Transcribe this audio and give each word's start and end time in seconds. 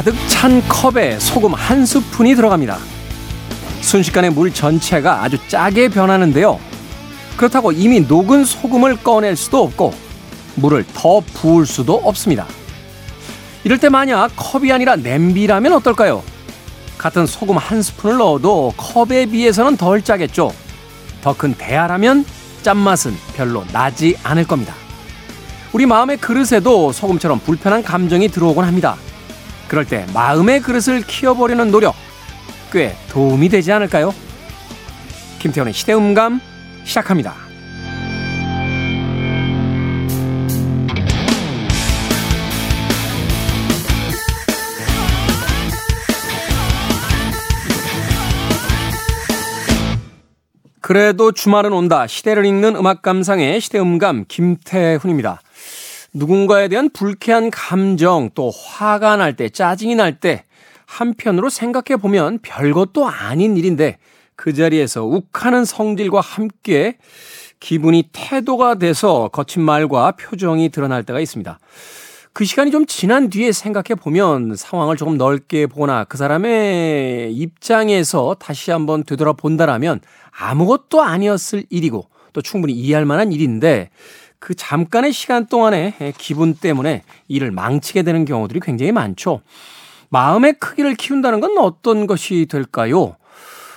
가득 0.00 0.14
찬 0.28 0.66
컵에 0.66 1.18
소금 1.18 1.52
한 1.52 1.84
스푼이 1.84 2.34
들어갑니다. 2.34 2.78
순식간에 3.82 4.30
물 4.30 4.50
전체가 4.50 5.22
아주 5.22 5.36
짜게 5.46 5.90
변하는데요. 5.90 6.58
그렇다고 7.36 7.70
이미 7.70 8.00
녹은 8.00 8.46
소금을 8.46 8.96
꺼낼 9.02 9.36
수도 9.36 9.62
없고 9.62 9.92
물을 10.54 10.86
더 10.94 11.20
부을 11.20 11.66
수도 11.66 11.96
없습니다. 11.96 12.46
이럴 13.62 13.76
때 13.76 13.90
만약 13.90 14.32
컵이 14.36 14.72
아니라 14.72 14.96
냄비라면 14.96 15.74
어떨까요? 15.74 16.22
같은 16.96 17.26
소금 17.26 17.58
한 17.58 17.82
스푼을 17.82 18.16
넣어도 18.16 18.72
컵에 18.78 19.26
비해서는 19.26 19.76
덜 19.76 20.00
짜겠죠. 20.00 20.54
더 21.20 21.34
큰 21.34 21.52
대야라면 21.52 22.24
짠맛은 22.62 23.14
별로 23.36 23.66
나지 23.70 24.16
않을 24.22 24.46
겁니다. 24.46 24.74
우리 25.74 25.84
마음의 25.84 26.16
그릇에도 26.16 26.90
소금처럼 26.90 27.40
불편한 27.40 27.82
감정이 27.82 28.28
들어오곤 28.28 28.64
합니다. 28.64 28.96
그럴 29.70 29.84
때 29.84 30.04
마음의 30.12 30.62
그릇을 30.62 31.00
키워보려는 31.02 31.70
노력 31.70 31.94
꽤 32.72 32.96
도움이 33.08 33.48
되지 33.48 33.70
않을까요? 33.70 34.12
김태훈의 35.38 35.72
시대음감 35.72 36.40
시작합니다. 36.82 37.36
그래도 50.80 51.30
주말은 51.30 51.72
온다. 51.72 52.08
시대를 52.08 52.44
읽는 52.44 52.74
음악 52.74 53.02
감상의 53.02 53.60
시대음감 53.60 54.24
김태훈입니다. 54.26 55.40
누군가에 56.12 56.68
대한 56.68 56.90
불쾌한 56.90 57.50
감정 57.50 58.30
또 58.34 58.50
화가 58.50 59.16
날 59.16 59.36
때, 59.36 59.48
짜증이 59.48 59.94
날 59.94 60.18
때 60.20 60.44
한편으로 60.90 61.50
생각해 61.50 62.00
보면 62.00 62.40
별것도 62.42 63.06
아닌 63.06 63.56
일인데 63.56 63.98
그 64.34 64.52
자리에서 64.52 65.04
욱하는 65.04 65.64
성질과 65.64 66.20
함께 66.20 66.96
기분이 67.60 68.08
태도가 68.12 68.76
돼서 68.76 69.28
거친 69.28 69.62
말과 69.62 70.12
표정이 70.12 70.70
드러날 70.70 71.04
때가 71.04 71.20
있습니다. 71.20 71.58
그 72.32 72.44
시간이 72.44 72.70
좀 72.70 72.86
지난 72.86 73.28
뒤에 73.28 73.52
생각해 73.52 73.94
보면 74.00 74.56
상황을 74.56 74.96
조금 74.96 75.16
넓게 75.16 75.66
보거나 75.66 76.04
그 76.04 76.16
사람의 76.16 77.34
입장에서 77.34 78.34
다시 78.38 78.70
한번 78.70 79.04
되돌아본다라면 79.04 80.00
아무것도 80.30 81.02
아니었을 81.02 81.64
일이고 81.70 82.08
또 82.32 82.42
충분히 82.42 82.72
이해할 82.72 83.04
만한 83.04 83.32
일인데 83.32 83.90
그 84.40 84.54
잠깐의 84.54 85.12
시간 85.12 85.46
동안에 85.46 85.94
기분 86.18 86.54
때문에 86.54 87.02
일을 87.28 87.52
망치게 87.52 88.02
되는 88.02 88.24
경우들이 88.24 88.60
굉장히 88.60 88.90
많죠. 88.90 89.42
마음의 90.08 90.54
크기를 90.54 90.94
키운다는 90.94 91.40
건 91.40 91.58
어떤 91.58 92.06
것이 92.06 92.46
될까요? 92.50 93.16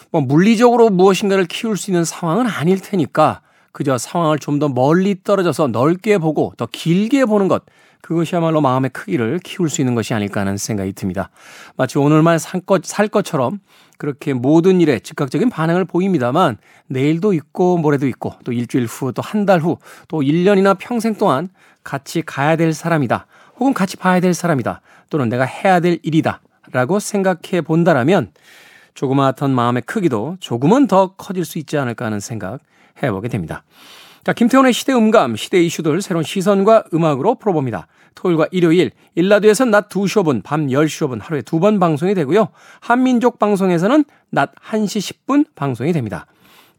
뭐 0.09 0.21
물리적으로 0.21 0.89
무엇인가를 0.89 1.45
키울 1.45 1.77
수 1.77 1.91
있는 1.91 2.05
상황은 2.05 2.47
아닐 2.47 2.79
테니까 2.79 3.41
그저 3.71 3.97
상황을 3.97 4.39
좀 4.39 4.59
더 4.59 4.69
멀리 4.69 5.15
떨어져서 5.23 5.67
넓게 5.67 6.17
보고 6.17 6.53
더 6.57 6.65
길게 6.71 7.25
보는 7.25 7.47
것 7.47 7.63
그것이야말로 8.01 8.61
마음의 8.61 8.91
크기를 8.91 9.39
키울 9.43 9.69
수 9.69 9.81
있는 9.81 9.95
것이 9.95 10.13
아닐까 10.13 10.41
하는 10.41 10.57
생각이 10.57 10.93
듭니다. 10.93 11.29
마치 11.77 11.97
오늘만 11.97 12.37
살, 12.37 12.61
것, 12.61 12.85
살 12.85 13.07
것처럼 13.07 13.59
그렇게 13.97 14.33
모든 14.33 14.81
일에 14.81 14.99
즉각적인 14.99 15.49
반응을 15.49 15.85
보입니다만 15.85 16.57
내일도 16.87 17.33
있고 17.33 17.77
모레도 17.77 18.07
있고 18.07 18.33
또 18.43 18.51
일주일 18.51 18.85
후 18.85 19.11
또 19.13 19.21
한 19.21 19.45
달 19.45 19.61
후 19.61 19.77
또 20.07 20.21
1년이나 20.21 20.75
평생 20.77 21.15
동안 21.15 21.49
같이 21.83 22.21
가야 22.21 22.55
될 22.55 22.73
사람이다. 22.73 23.27
혹은 23.59 23.73
같이 23.73 23.97
봐야 23.97 24.19
될 24.19 24.33
사람이다. 24.33 24.81
또는 25.09 25.29
내가 25.29 25.43
해야 25.45 25.79
될 25.79 25.99
일이다. 26.03 26.41
라고 26.71 26.99
생각해 26.99 27.61
본다라면 27.61 28.31
조그마한 28.95 29.51
마음의 29.51 29.83
크기도 29.83 30.37
조금은 30.39 30.87
더 30.87 31.13
커질 31.15 31.45
수 31.45 31.59
있지 31.59 31.77
않을까 31.77 32.05
하는 32.05 32.19
생각 32.19 32.59
해보게 33.01 33.27
됩니다. 33.27 33.63
자, 34.23 34.31
김태훈의 34.33 34.71
시대 34.71 34.93
음감, 34.93 35.35
시대 35.35 35.61
이슈들 35.61 36.01
새로운 36.01 36.23
시선과 36.23 36.85
음악으로 36.93 37.35
풀어봅니다. 37.35 37.87
토요일과 38.15 38.47
일요일, 38.51 38.91
일라드에서는 39.15 39.71
낮 39.71 39.89
2시 39.89 40.23
5분, 40.23 40.43
밤 40.43 40.67
10시 40.67 41.07
5분 41.07 41.21
하루에 41.21 41.41
두 41.41 41.59
번 41.59 41.79
방송이 41.79 42.13
되고요. 42.13 42.49
한민족 42.81 43.39
방송에서는 43.39 44.03
낮 44.31 44.53
1시 44.55 45.15
10분 45.25 45.45
방송이 45.55 45.93
됩니다. 45.93 46.25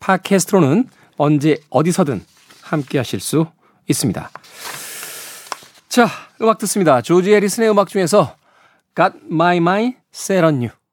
팟캐스트로는 0.01 0.89
언제 1.17 1.59
어디서든 1.71 2.23
함께 2.63 2.99
하실 2.99 3.21
수 3.21 3.47
있습니다. 3.89 4.31
자, 5.89 6.09
음악 6.41 6.59
듣습니다. 6.59 7.01
조지 7.03 7.33
해리슨의 7.33 7.71
음악 7.71 7.89
중에서 7.89 8.37
Got 8.97 9.19
My 9.31 9.57
Mind 9.59 9.97
Set 10.13 10.45
On 10.45 10.57
You. 10.57 10.84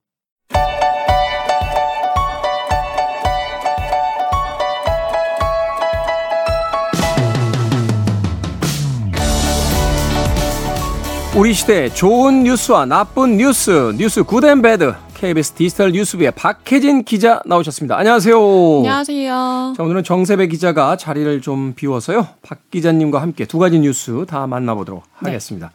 우리 11.34 11.54
시대 11.54 11.88
좋은 11.88 12.42
뉴스와 12.42 12.84
나쁜 12.84 13.38
뉴스, 13.38 13.94
뉴스 13.96 14.22
good 14.22 14.44
and 14.44 14.60
bad. 14.60 14.92
KBS 15.14 15.52
디지털 15.52 15.92
뉴스부의 15.92 16.32
박혜진 16.32 17.04
기자 17.04 17.40
나오셨습니다. 17.46 17.96
안녕하세요. 17.96 18.36
안녕하세요. 18.36 19.72
자, 19.74 19.82
오늘은 19.82 20.04
정세배 20.04 20.48
기자가 20.48 20.96
자리를 20.96 21.40
좀 21.40 21.72
비워서요. 21.74 22.28
박 22.42 22.70
기자님과 22.70 23.22
함께 23.22 23.46
두 23.46 23.58
가지 23.58 23.78
뉴스 23.78 24.26
다 24.28 24.46
만나보도록 24.46 25.04
네. 25.22 25.30
하겠습니다. 25.30 25.72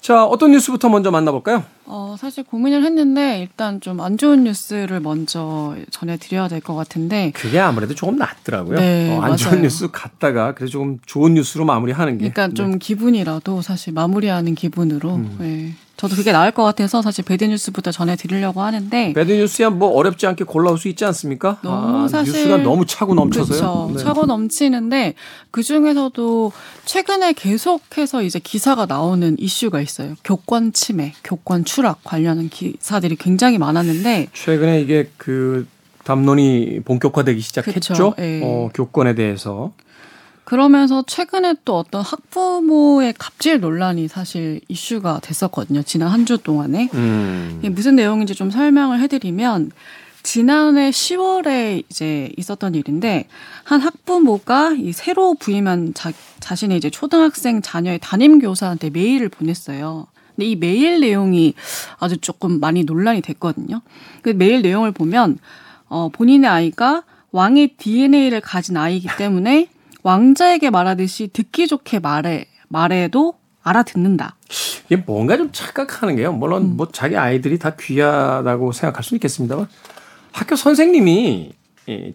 자, 0.00 0.24
어떤 0.24 0.52
뉴스부터 0.52 0.88
먼저 0.88 1.10
만나볼까요? 1.10 1.62
어, 1.84 2.16
사실 2.18 2.42
고민을 2.44 2.84
했는데 2.84 3.40
일단 3.40 3.80
좀 3.80 4.00
안 4.00 4.16
좋은 4.16 4.44
뉴스를 4.44 5.00
먼저 5.00 5.76
전해드려야 5.90 6.48
될 6.48 6.60
것 6.60 6.74
같은데. 6.74 7.32
그게 7.34 7.58
아무래도 7.58 7.94
조금 7.94 8.16
낫더라고요. 8.16 8.78
네, 8.78 9.14
어, 9.16 9.20
안 9.20 9.36
좋은 9.36 9.60
뉴스 9.62 9.90
갔다가 9.90 10.54
그래서 10.54 10.70
조금 10.72 10.98
좋은 11.04 11.34
뉴스로 11.34 11.64
마무리하는 11.66 12.14
게. 12.18 12.30
그러니까 12.30 12.54
좀 12.54 12.72
네. 12.72 12.78
기분이라도 12.78 13.60
사실 13.60 13.92
마무리하는 13.92 14.54
기분으로. 14.54 15.16
음. 15.16 15.36
네. 15.38 15.74
저도 16.00 16.16
그게 16.16 16.32
나을 16.32 16.50
것 16.50 16.64
같아서 16.64 17.02
사실 17.02 17.22
배드뉴스부터 17.26 17.92
전해드리려고 17.92 18.62
하는데 18.62 19.12
배드뉴스야 19.12 19.68
뭐 19.68 19.90
어렵지 19.90 20.26
않게 20.26 20.44
골라올 20.44 20.78
수 20.78 20.88
있지 20.88 21.04
않습니까? 21.04 21.58
너무 21.60 22.04
아, 22.04 22.08
사실 22.08 22.32
뉴스가 22.32 22.56
너무 22.62 22.86
차고 22.86 23.14
넘쳐서요. 23.14 23.58
그렇죠. 23.58 23.92
네. 23.94 24.02
차고 24.02 24.24
넘치는데 24.24 25.12
그 25.50 25.62
중에서도 25.62 26.52
최근에 26.86 27.34
계속해서 27.34 28.22
이제 28.22 28.38
기사가 28.38 28.86
나오는 28.86 29.36
이슈가 29.38 29.82
있어요. 29.82 30.14
교권 30.24 30.72
침해, 30.72 31.12
교권 31.22 31.66
추락 31.66 32.02
관련한 32.02 32.48
기사들이 32.48 33.16
굉장히 33.16 33.58
많았는데 33.58 34.28
최근에 34.32 34.80
이게 34.80 35.10
그 35.18 35.66
담론이 36.04 36.80
본격화되기 36.86 37.42
시작했죠. 37.42 38.14
네. 38.16 38.40
어, 38.42 38.70
교권에 38.72 39.14
대해서. 39.14 39.72
그러면서 40.50 41.04
최근에 41.06 41.54
또 41.64 41.78
어떤 41.78 42.02
학부모의 42.02 43.14
갑질 43.16 43.60
논란이 43.60 44.08
사실 44.08 44.60
이슈가 44.66 45.20
됐었거든요. 45.22 45.84
지난 45.84 46.08
한 46.08 46.24
주 46.26 46.38
동안에. 46.38 46.88
음. 46.92 47.60
무슨 47.70 47.94
내용인지 47.94 48.34
좀 48.34 48.50
설명을 48.50 48.98
해드리면 48.98 49.70
지난해 50.24 50.90
10월에 50.90 51.84
이제 51.88 52.32
있었던 52.36 52.74
일인데 52.74 53.28
한 53.62 53.80
학부모가 53.80 54.72
이 54.72 54.90
새로 54.92 55.34
부임한 55.34 55.94
자, 55.94 56.10
자신의 56.40 56.78
이제 56.78 56.90
초등학생 56.90 57.62
자녀의 57.62 58.00
담임 58.02 58.40
교사한테 58.40 58.90
메일을 58.90 59.28
보냈어요. 59.28 60.08
근데 60.34 60.46
이 60.46 60.56
메일 60.56 60.98
내용이 60.98 61.54
아주 62.00 62.16
조금 62.18 62.58
많이 62.58 62.82
논란이 62.82 63.20
됐거든요. 63.20 63.82
그 64.22 64.30
메일 64.30 64.62
내용을 64.62 64.90
보면 64.90 65.38
어 65.88 66.08
본인의 66.12 66.50
아이가 66.50 67.04
왕의 67.30 67.76
DNA를 67.76 68.40
가진 68.40 68.76
아이이기 68.76 69.06
때문에 69.16 69.68
왕자에게 70.02 70.70
말하듯이 70.70 71.28
듣기 71.32 71.66
좋게 71.66 72.00
말해 72.00 72.46
말해도 72.68 73.34
알아듣는다. 73.62 74.36
이게 74.86 74.96
뭔가 74.96 75.36
좀 75.36 75.50
착각하는 75.52 76.16
게요. 76.16 76.32
물론 76.32 76.62
음. 76.62 76.76
뭐 76.76 76.88
자기 76.90 77.16
아이들이 77.16 77.58
다 77.58 77.74
귀하다고 77.78 78.72
생각할 78.72 79.04
수는 79.04 79.18
있겠습니다만 79.18 79.68
학교 80.32 80.56
선생님이 80.56 81.52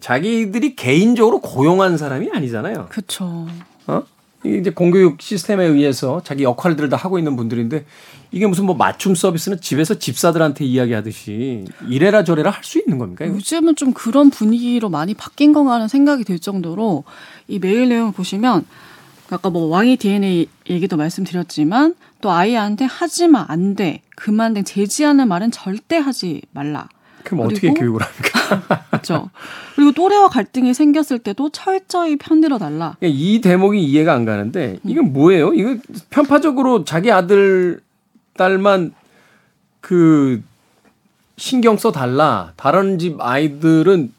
자기들이 0.00 0.74
개인적으로 0.76 1.40
고용한 1.40 1.98
사람이 1.98 2.30
아니잖아요. 2.32 2.86
그렇죠. 2.88 3.46
어? 3.86 4.02
이제 4.44 4.70
공교육 4.70 5.20
시스템에 5.20 5.64
의해서 5.64 6.22
자기 6.24 6.44
역할들을 6.44 6.88
다 6.88 6.96
하고 6.96 7.18
있는 7.18 7.36
분들인데 7.36 7.84
이게 8.32 8.46
무슨 8.46 8.66
뭐 8.66 8.74
맞춤 8.74 9.14
서비스는 9.14 9.60
집에서 9.60 9.94
집사들한테 9.98 10.64
이야기하듯이 10.64 11.64
이래라 11.88 12.24
저래라 12.24 12.50
할 12.50 12.64
수 12.64 12.78
있는 12.78 12.98
겁니까? 12.98 13.24
이거? 13.24 13.34
요즘은 13.34 13.76
좀 13.76 13.92
그런 13.92 14.30
분위기로 14.30 14.88
많이 14.90 15.14
바뀐 15.14 15.52
건가 15.52 15.72
하는 15.74 15.88
생각이 15.88 16.24
들 16.24 16.38
정도로 16.38 17.04
이 17.48 17.58
메일 17.58 17.88
내용을 17.88 18.12
보시면 18.12 18.64
아까 19.30 19.50
뭐 19.50 19.66
왕의 19.66 19.96
DNA 19.96 20.48
얘기도 20.70 20.96
말씀드렸지만 20.96 21.94
또 22.20 22.30
아이한테 22.30 22.84
하지 22.84 23.28
마 23.28 23.46
안 23.48 23.74
돼 23.76 24.02
그만 24.16 24.54
등 24.54 24.64
제지하는 24.64 25.28
말은 25.28 25.50
절대 25.50 25.96
하지 25.96 26.42
말라. 26.52 26.88
그럼 27.24 27.46
어떻게 27.46 27.70
교육을 27.72 28.00
합니까? 28.02 28.80
그렇죠. 28.90 29.30
그리고 29.74 29.90
또래와 29.92 30.28
갈등이 30.28 30.74
생겼을 30.74 31.18
때도 31.18 31.50
철저히 31.50 32.16
편들어 32.16 32.58
달라. 32.58 32.96
이 33.02 33.40
대목이 33.40 33.82
이해가 33.82 34.14
안 34.14 34.24
가는데 34.24 34.78
이건 34.84 35.12
뭐예요? 35.12 35.52
이거 35.54 35.76
편파적으로 36.10 36.84
자기 36.84 37.10
아들 37.10 37.80
딸만 38.36 38.94
그 39.80 40.42
신경 41.36 41.76
써 41.76 41.92
달라. 41.92 42.52
다른 42.56 42.98
집 42.98 43.20
아이들은 43.20 44.12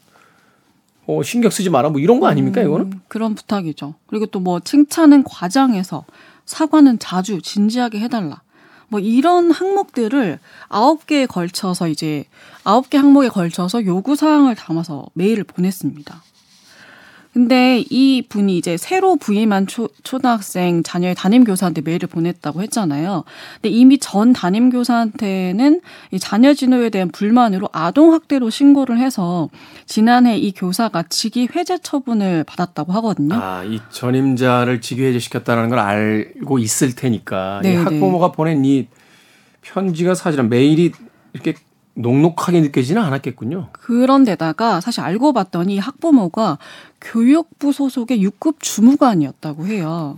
어, 1.06 1.22
신경 1.22 1.50
쓰지 1.50 1.70
마라. 1.70 1.88
뭐 1.88 2.00
이런 2.00 2.20
거 2.20 2.26
아닙니까, 2.26 2.60
이거는? 2.62 2.86
음, 2.92 3.00
그런 3.08 3.34
부탁이죠. 3.34 3.94
그리고 4.06 4.26
또 4.26 4.40
뭐 4.40 4.60
칭찬은 4.60 5.24
과장해서 5.24 6.04
사과는 6.44 6.98
자주 6.98 7.40
진지하게 7.42 8.00
해달라. 8.00 8.42
뭐 8.88 9.00
이런 9.00 9.50
항목들을 9.50 10.38
아홉 10.68 11.06
개에 11.06 11.26
걸쳐서 11.26 11.88
이제 11.88 12.24
아홉 12.64 12.88
개 12.88 12.96
항목에 12.98 13.28
걸쳐서 13.28 13.84
요구 13.84 14.16
사항을 14.16 14.54
담아서 14.54 15.06
메일을 15.14 15.44
보냈습니다. 15.44 16.22
근데 17.38 17.84
이 17.88 18.24
분이 18.28 18.58
이제 18.58 18.76
새로 18.76 19.14
부임한 19.14 19.68
초, 19.68 19.88
초등학생 20.02 20.82
자녀의 20.82 21.14
담임 21.14 21.44
교사한테 21.44 21.82
메일을 21.82 22.08
보냈다고 22.08 22.62
했잖아요. 22.62 23.22
근데 23.62 23.68
이미 23.68 23.98
전 23.98 24.32
담임 24.32 24.70
교사한테는 24.70 25.80
이 26.10 26.18
자녀 26.18 26.52
진호에 26.52 26.90
대한 26.90 27.12
불만으로 27.12 27.68
아동 27.70 28.12
학대로 28.12 28.50
신고를 28.50 28.98
해서 28.98 29.50
지난해 29.86 30.36
이 30.36 30.50
교사가 30.50 31.04
직위 31.10 31.48
해제 31.54 31.78
처분을 31.80 32.42
받았다고 32.42 32.92
하거든요. 32.94 33.36
아, 33.36 33.62
이 33.62 33.78
전임자를 33.88 34.80
직위 34.80 35.04
해제 35.04 35.20
시켰다는 35.20 35.68
걸 35.68 35.78
알고 35.78 36.58
있을 36.58 36.96
테니까 36.96 37.60
이 37.62 37.68
네, 37.68 37.76
네. 37.76 37.82
학부모가 37.84 38.32
보낸 38.32 38.64
이 38.64 38.88
편지가 39.62 40.16
사실은 40.16 40.48
메일이 40.48 40.90
이렇게 41.34 41.54
녹록하게 41.98 42.60
느껴지는 42.60 43.02
않았겠군요. 43.02 43.68
그런데다가 43.72 44.80
사실 44.80 45.00
알고 45.00 45.32
봤더니 45.32 45.78
학부모가 45.78 46.58
교육부 47.00 47.72
소속의 47.72 48.24
6급 48.24 48.56
주무관이었다고 48.60 49.66
해요. 49.66 50.16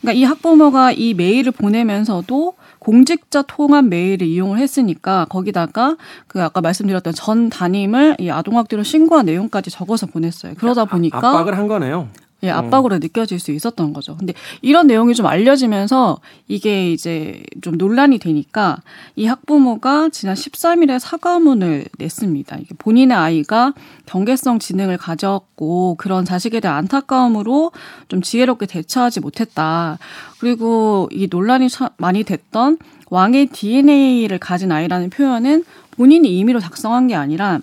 그러니까 0.00 0.12
이 0.12 0.24
학부모가 0.24 0.92
이 0.92 1.14
메일을 1.14 1.52
보내면서도 1.52 2.54
공직자 2.78 3.42
통합 3.42 3.84
메일을 3.84 4.26
이용을 4.26 4.58
했으니까 4.58 5.26
거기다가 5.28 5.96
그 6.26 6.42
아까 6.42 6.60
말씀드렸던 6.60 7.12
전 7.12 7.50
담임을 7.50 8.16
이 8.18 8.30
아동학대로 8.30 8.82
신고한 8.82 9.26
내용까지 9.26 9.70
적어서 9.70 10.06
보냈어요. 10.06 10.54
그러다 10.56 10.86
보니까 10.86 11.18
압박을 11.18 11.56
한 11.56 11.68
거네요. 11.68 12.08
예, 12.42 12.50
음. 12.50 12.56
압박으로 12.56 12.96
음. 12.96 13.00
느껴질 13.00 13.38
수 13.38 13.52
있었던 13.52 13.92
거죠. 13.92 14.16
근데 14.16 14.32
이런 14.62 14.86
내용이 14.86 15.14
좀 15.14 15.26
알려지면서 15.26 16.18
이게 16.48 16.92
이제 16.92 17.42
좀 17.60 17.76
논란이 17.76 18.18
되니까 18.18 18.78
이 19.16 19.26
학부모가 19.26 20.08
지난 20.10 20.34
13일에 20.34 20.98
사과문을 20.98 21.86
냈습니다. 21.98 22.56
이게 22.56 22.74
본인의 22.78 23.16
아이가 23.16 23.74
경계성 24.06 24.58
지능을 24.58 24.96
가졌고 24.96 25.96
그런 25.98 26.24
자식에 26.24 26.60
대한 26.60 26.78
안타까움으로 26.78 27.72
좀 28.08 28.22
지혜롭게 28.22 28.66
대처하지 28.66 29.20
못했다. 29.20 29.98
그리고 30.38 31.08
이 31.12 31.28
논란이 31.30 31.68
많이 31.98 32.24
됐던 32.24 32.78
왕의 33.10 33.46
DNA를 33.46 34.38
가진 34.38 34.72
아이라는 34.72 35.10
표현은 35.10 35.64
본인이 35.90 36.38
임의로 36.38 36.60
작성한 36.60 37.08
게 37.08 37.14
아니라 37.14 37.60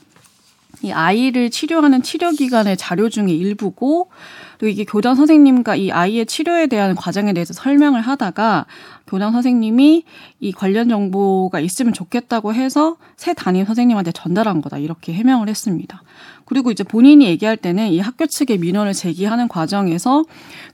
이 0.84 0.92
아이를 0.92 1.50
치료하는 1.50 2.04
치료 2.04 2.30
기관의 2.32 2.78
자료 2.78 3.10
중에 3.10 3.30
일부고 3.30 4.10
그리고 4.58 4.72
이게 4.72 4.86
교장 4.86 5.16
선생님과 5.16 5.76
이 5.76 5.92
아이의 5.92 6.26
치료에 6.26 6.68
대한 6.68 6.96
과정에 6.96 7.34
대해서 7.34 7.54
설명을 7.54 8.02
하다가 8.02 8.66
교장 9.08 9.32
선생님이 9.32 10.04
이 10.40 10.52
관련 10.52 10.90
정보가 10.90 11.60
있으면 11.60 11.94
좋겠다고 11.94 12.54
해서 12.54 12.98
새 13.16 13.34
담임 13.34 13.66
선생님한테 13.66 14.12
전달한 14.12 14.62
거다 14.62 14.78
이렇게 14.78 15.14
해명을 15.14 15.50
했습니다. 15.50 16.04
그리고 16.46 16.72
이제 16.72 16.84
본인이 16.86 17.26
얘기할 17.26 17.58
때는 17.58 17.90
이 17.90 18.00
학교 18.00 18.26
측의 18.26 18.60
민원을 18.60 18.94
제기하는 18.94 19.50
과정에서 19.50 20.24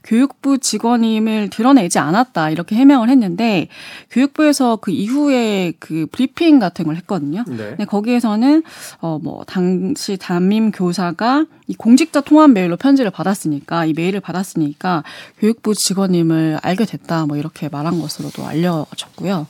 교육부 0.04 0.58
직원임을 0.58 1.50
드러내지 1.50 1.98
않았다 1.98 2.50
이렇게 2.50 2.76
해명을 2.76 3.08
했는데 3.08 3.66
교육부에서 4.10 4.76
그 4.76 4.92
이후에 4.92 5.72
그 5.80 6.06
브리핑 6.12 6.60
같은 6.60 6.84
걸 6.84 6.94
했거든요. 6.96 7.44
네. 7.48 7.56
근데 7.56 7.84
거기에서는 7.86 8.62
어 9.00 9.14
뭐 9.24 9.44
당시 9.46 10.16
담임 10.18 10.70
교사가 10.70 11.46
이 11.66 11.74
공직자 11.74 12.20
통합 12.20 12.50
메일로 12.50 12.76
편지를 12.76 13.10
받았으니까 13.10 13.86
이 13.86 13.94
메일을 13.94 14.20
받았으니까 14.20 15.02
교육부 15.38 15.74
직원임을 15.74 16.58
알게 16.62 16.84
됐다 16.84 17.24
뭐 17.26 17.36
이렇게 17.36 17.68
말한 17.68 18.00
것으로 18.00 18.23
도 18.30 18.44
알려졌고요. 18.46 19.46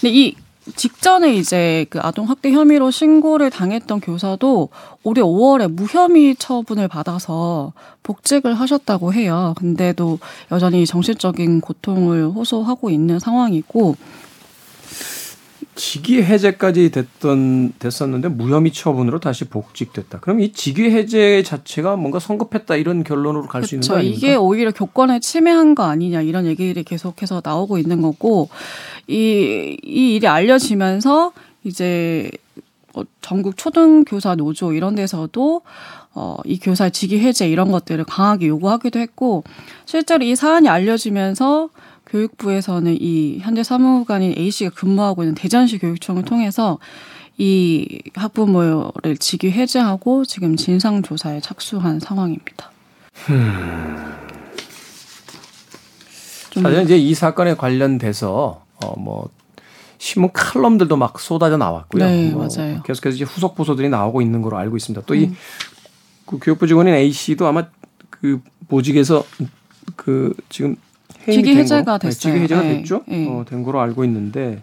근데 0.00 0.14
이 0.14 0.36
직전에 0.74 1.34
이제 1.34 1.86
그 1.90 2.00
아동 2.00 2.28
학대 2.28 2.50
혐의로 2.50 2.90
신고를 2.90 3.50
당했던 3.50 4.00
교사도 4.00 4.68
올해 5.04 5.22
5월에 5.22 5.70
무혐의 5.70 6.34
처분을 6.36 6.88
받아서 6.88 7.72
복직을 8.02 8.54
하셨다고 8.54 9.12
해요. 9.12 9.54
근데도 9.56 10.18
여전히 10.50 10.84
정신적인 10.84 11.60
고통을 11.60 12.26
호소하고 12.26 12.90
있는 12.90 13.20
상황이고 13.20 13.94
직위 15.76 16.22
해제까지 16.22 16.90
됐던 16.90 17.74
됐었는데 17.78 18.28
무혐의 18.28 18.72
처분으로 18.72 19.20
다시 19.20 19.44
복직됐다. 19.44 20.20
그럼 20.20 20.40
이 20.40 20.52
직위 20.52 20.90
해제 20.90 21.42
자체가 21.42 21.96
뭔가 21.96 22.18
성급했다 22.18 22.76
이런 22.76 23.04
결론으로 23.04 23.46
갈 23.46 23.62
수 23.62 23.74
있는 23.76 23.86
거 23.86 23.94
아닙니까? 23.96 24.16
이게 24.16 24.34
오히려 24.34 24.72
교권을 24.72 25.20
침해한 25.20 25.74
거 25.74 25.84
아니냐 25.84 26.22
이런 26.22 26.46
얘기들이 26.46 26.82
계속해서 26.82 27.42
나오고 27.44 27.78
있는 27.78 28.00
거고 28.02 28.48
이, 29.06 29.76
이 29.84 30.14
일이 30.16 30.26
알려지면서 30.26 31.32
이제 31.64 32.30
어, 32.94 33.02
전국 33.20 33.56
초등 33.58 34.04
교사 34.04 34.34
노조 34.34 34.72
이런 34.72 34.94
데서도 34.94 35.60
어, 36.14 36.36
이 36.46 36.58
교사 36.58 36.88
직위 36.88 37.18
해제 37.18 37.46
이런 37.46 37.70
것들을 37.70 38.02
강하게 38.04 38.48
요구하기도 38.48 38.98
했고 38.98 39.44
실제로 39.84 40.24
이 40.24 40.34
사안이 40.34 40.68
알려지면서 40.68 41.68
교육부에서는 42.06 42.96
이 43.00 43.38
현재 43.40 43.62
사무관인 43.62 44.34
A 44.36 44.50
씨가 44.50 44.70
근무하고 44.70 45.22
있는 45.22 45.34
대전시 45.34 45.78
교육청을 45.78 46.22
통해서 46.24 46.78
이 47.38 48.00
학부모를 48.14 49.16
직위 49.18 49.50
해제하고 49.50 50.24
지금 50.24 50.56
진상 50.56 51.02
조사에 51.02 51.40
착수한 51.40 52.00
상황입니다. 52.00 52.70
사실 56.54 56.82
이제 56.82 56.96
이 56.96 57.12
사건에 57.14 57.54
관련돼서 57.54 58.64
어뭐 58.82 59.28
신문 59.98 60.30
칼럼들도 60.32 60.96
막 60.96 61.20
쏟아져 61.20 61.56
나왔고요. 61.56 62.04
네, 62.04 62.30
뭐 62.30 62.46
맞아요. 62.46 62.82
계속해서 62.82 63.16
이제 63.16 63.24
후속 63.24 63.54
보도들이 63.54 63.88
나오고 63.88 64.22
있는 64.22 64.40
걸로 64.40 64.56
알고 64.56 64.76
있습니다. 64.76 65.04
또이 65.06 65.24
음. 65.24 65.36
그 66.24 66.38
교육부 66.38 66.66
직원인 66.66 66.94
A 66.94 67.12
씨도 67.12 67.46
아마 67.46 67.66
그 68.10 68.40
보직에서 68.68 69.24
그 69.94 70.34
지금 70.48 70.76
직위 71.32 71.56
해제가 71.56 71.98
네, 71.98 72.08
됐어요. 72.08 72.32
직위 72.32 72.44
해제가 72.44 72.62
네. 72.62 72.76
됐죠. 72.78 73.02
네. 73.06 73.26
어, 73.28 73.44
된 73.48 73.62
거로 73.62 73.80
알고 73.80 74.04
있는데. 74.04 74.62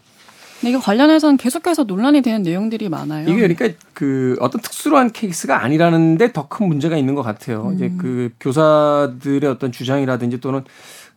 이게 0.65 0.77
관련해서는 0.77 1.35
계속해서 1.35 1.83
논란이 1.83 2.21
되는 2.21 2.41
내용들이 2.41 2.87
많아요. 2.87 3.27
이게 3.27 3.53
그러니까 3.53 3.77
그 3.93 4.37
어떤 4.39 4.61
특수한 4.61 5.11
케이스가 5.11 5.61
아니라는데 5.61 6.31
더 6.31 6.47
큰 6.47 6.67
문제가 6.69 6.95
있는 6.95 7.15
것 7.15 7.21
같아요. 7.21 7.67
음. 7.67 7.75
이제 7.75 7.91
그 7.97 8.31
교사들의 8.39 9.49
어떤 9.49 9.73
주장이라든지 9.73 10.39
또는 10.39 10.63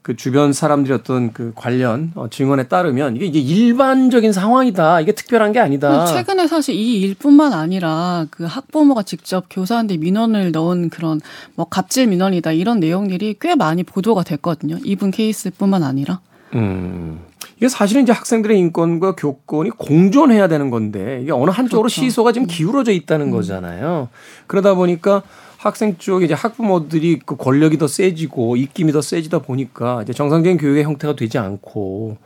그 0.06 0.14
주변 0.14 0.52
사람들이 0.52 0.94
어떤 0.94 1.32
그 1.32 1.50
관련 1.56 2.12
어, 2.14 2.28
증언에 2.30 2.68
따르면 2.68 3.16
이게 3.16 3.26
이제 3.26 3.40
일반적인 3.40 4.32
상황이다. 4.32 5.00
이게 5.00 5.10
특별한 5.10 5.50
게 5.50 5.58
아니다. 5.58 6.06
최근에 6.06 6.46
사실 6.46 6.76
이 6.76 7.00
일뿐만 7.00 7.52
아니라 7.52 8.24
그 8.30 8.44
학부모가 8.44 9.02
직접 9.02 9.46
교사한테 9.50 9.96
민원을 9.96 10.52
넣은 10.52 10.90
그런 10.90 11.20
뭐 11.56 11.66
갑질 11.68 12.06
민원이다 12.06 12.52
이런 12.52 12.78
내용들이 12.78 13.34
꽤 13.40 13.56
많이 13.56 13.82
보도가 13.82 14.22
됐거든요. 14.22 14.78
이분 14.84 15.10
케이스뿐만 15.10 15.82
아니라. 15.82 16.20
음. 16.54 17.18
이게 17.56 17.68
사실은 17.68 18.04
이제 18.04 18.12
학생들의 18.12 18.56
인권과 18.56 19.16
교권이 19.16 19.70
공존해야 19.70 20.46
되는 20.46 20.70
건데 20.70 21.18
이게 21.20 21.32
어느 21.32 21.50
한쪽으로 21.50 21.88
그렇죠. 21.88 22.02
시소가 22.02 22.30
지금 22.30 22.46
기울어져 22.46 22.92
있다는 22.92 23.26
음. 23.26 23.30
거잖아요. 23.32 24.08
그러다 24.46 24.74
보니까 24.74 25.24
학생 25.66 25.96
쪽에 25.98 26.26
이제 26.26 26.34
학부모들이 26.34 27.20
그 27.26 27.36
권력이 27.36 27.78
더 27.78 27.88
세지고 27.88 28.56
입김이 28.56 28.92
더 28.92 29.00
세지다 29.00 29.40
보니까 29.40 30.02
이제 30.02 30.12
정상적인 30.12 30.58
교육의 30.58 30.84
형태가 30.84 31.16
되지 31.16 31.38
않고 31.38 32.16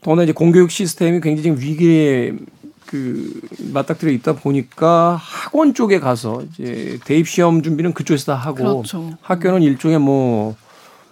더나 0.00 0.22
이제 0.22 0.32
공교육 0.32 0.70
시스템이 0.70 1.20
굉장히 1.20 1.42
지금 1.42 1.58
위기에 1.58 2.34
그 2.86 3.40
맞닥뜨려 3.72 4.12
있다 4.12 4.34
보니까 4.34 5.16
학원 5.16 5.74
쪽에 5.74 5.98
가서 5.98 6.42
이제 6.42 6.98
대입 7.04 7.26
시험 7.26 7.62
준비는 7.62 7.94
그쪽에서 7.94 8.32
다 8.32 8.34
하고 8.34 8.82
그렇죠. 8.82 9.16
학교는 9.22 9.62
일종의 9.62 9.98
뭐 9.98 10.54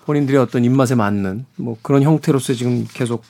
본인들의 0.04 0.40
어떤 0.40 0.64
입맛에 0.64 0.94
맞는 0.94 1.46
뭐 1.56 1.76
그런 1.82 2.02
형태로서 2.02 2.54
지금 2.54 2.86
계속 2.92 3.22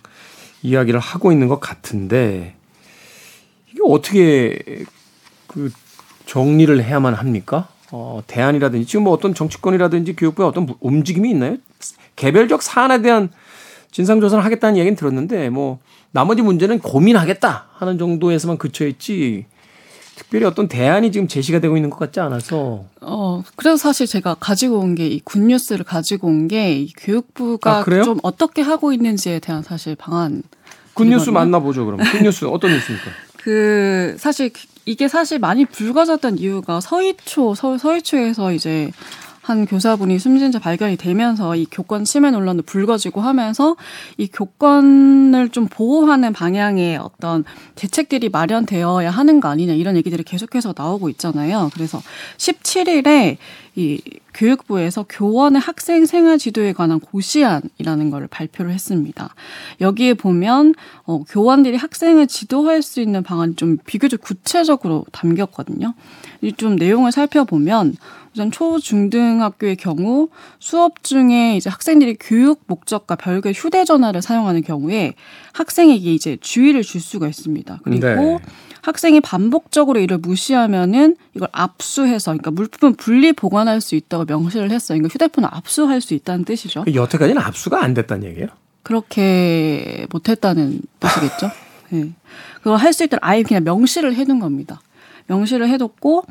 이야기를 0.62 0.98
하고 0.98 1.32
있는 1.32 1.48
것 1.48 1.60
같은데 1.60 2.54
이게 3.70 3.78
어떻게 3.84 4.84
그 5.46 5.70
정리를 6.34 6.82
해야만 6.84 7.14
합니까? 7.14 7.66
어, 7.90 8.22
대안이라든지 8.28 8.86
지금 8.86 9.02
뭐 9.04 9.12
어떤 9.12 9.34
정치권이라든지 9.34 10.14
교육부에 10.14 10.46
어떤 10.46 10.68
움직임이 10.78 11.28
있나요? 11.30 11.56
개별적 12.14 12.62
사안에 12.62 13.02
대한 13.02 13.30
진상조사를 13.90 14.44
하겠다는 14.44 14.76
이야기는 14.76 14.94
들었는데 14.94 15.50
뭐 15.50 15.80
나머지 16.12 16.42
문제는 16.42 16.78
고민하겠다 16.78 17.66
하는 17.74 17.98
정도에서만 17.98 18.58
그쳐있지 18.58 19.46
특별히 20.14 20.44
어떤 20.46 20.68
대안이 20.68 21.10
지금 21.10 21.26
제시가 21.26 21.58
되고 21.58 21.76
있는 21.76 21.90
것 21.90 21.98
같지 21.98 22.20
않아서. 22.20 22.84
어, 23.00 23.42
그래서 23.56 23.76
사실 23.76 24.06
제가 24.06 24.34
가지고 24.38 24.78
온 24.78 24.94
게 24.94 25.08
이 25.08 25.20
굿뉴스를 25.24 25.84
가지고 25.84 26.28
온 26.28 26.46
게 26.46 26.86
교육부가 26.96 27.78
아, 27.80 28.02
좀 28.04 28.20
어떻게 28.22 28.62
하고 28.62 28.92
있는지에 28.92 29.40
대한 29.40 29.64
사실 29.64 29.96
방안 29.96 30.44
굿뉴스 30.94 31.30
만나보죠, 31.30 31.86
그럼. 31.86 31.98
굿뉴스 32.12 32.44
어떤 32.44 32.70
뉴스입니까? 32.70 33.10
그, 33.42 34.14
사실, 34.18 34.50
이게 34.84 35.08
사실 35.08 35.38
많이 35.38 35.64
불거졌던 35.64 36.38
이유가 36.38 36.80
서희초, 36.80 37.54
서, 37.54 37.78
서희초에서 37.78 38.52
이제 38.52 38.90
한 39.42 39.66
교사분이 39.66 40.18
숨진 40.18 40.52
채 40.52 40.58
발견이 40.58 40.96
되면서 40.96 41.56
이 41.56 41.66
교권 41.70 42.04
침해 42.04 42.30
논란도 42.30 42.62
불거지고 42.62 43.20
하면서 43.20 43.74
이 44.16 44.28
교권을 44.28 45.48
좀 45.48 45.66
보호하는 45.66 46.32
방향의 46.32 46.98
어떤 46.98 47.44
대책들이 47.74 48.28
마련되어야 48.28 49.10
하는 49.10 49.40
거 49.40 49.48
아니냐 49.48 49.72
이런 49.72 49.96
얘기들이 49.96 50.22
계속해서 50.22 50.74
나오고 50.76 51.08
있잖아요. 51.10 51.70
그래서 51.74 52.00
17일에 52.36 53.38
이 53.76 54.00
교육부에서 54.40 55.04
교원의 55.08 55.60
학생 55.60 56.06
생활 56.06 56.38
지도에 56.38 56.72
관한 56.72 56.98
고시안이라는 56.98 58.10
것을 58.10 58.26
발표를 58.26 58.72
했습니다. 58.72 59.34
여기에 59.82 60.14
보면 60.14 60.74
어, 61.04 61.22
교원들이 61.28 61.76
학생을 61.76 62.26
지도할 62.26 62.80
수 62.80 63.00
있는 63.00 63.22
방안이 63.22 63.56
좀 63.56 63.76
비교적 63.84 64.20
구체적으로 64.22 65.04
담겼거든요. 65.12 65.94
이 66.42 66.52
좀 66.56 66.76
내용을 66.76 67.12
살펴보면 67.12 67.96
우선 68.34 68.50
초, 68.50 68.78
중등학교의 68.78 69.76
경우 69.76 70.28
수업 70.58 71.02
중에 71.02 71.56
이제 71.56 71.68
학생들이 71.68 72.16
교육 72.20 72.62
목적과 72.66 73.16
별개 73.16 73.52
휴대전화를 73.52 74.22
사용하는 74.22 74.62
경우에 74.62 75.14
학생에게 75.52 76.14
이제 76.14 76.36
주의를 76.40 76.82
줄 76.82 77.00
수가 77.00 77.28
있습니다. 77.28 77.80
그리고 77.82 78.06
네. 78.06 78.38
학생이 78.82 79.20
반복적으로 79.20 80.00
이를 80.00 80.18
무시하면은 80.18 81.16
이걸 81.34 81.48
압수해서 81.52 82.32
그러니까 82.32 82.50
물품을 82.50 82.94
분리 82.96 83.32
보관할 83.32 83.80
수 83.80 83.94
있다고 83.94 84.24
명시를 84.24 84.70
했어요. 84.70 84.98
그러니까 84.98 85.12
휴대폰을 85.12 85.48
압수할 85.52 86.00
수 86.00 86.14
있다는 86.14 86.44
뜻이죠. 86.44 86.84
여태까지는 86.92 87.40
압수가 87.40 87.82
안 87.82 87.94
됐다는 87.94 88.24
얘기예요? 88.28 88.48
그렇게 88.82 90.06
못했다는 90.10 90.80
뜻이겠죠. 91.00 91.50
네. 91.90 92.12
그걸 92.58 92.76
할 92.76 92.92
수 92.92 93.04
있도록 93.04 93.24
아예 93.24 93.42
그냥 93.42 93.64
명시를 93.64 94.14
해둔 94.14 94.38
겁니다. 94.40 94.80
명시를 95.26 95.68
해뒀고 95.68 96.24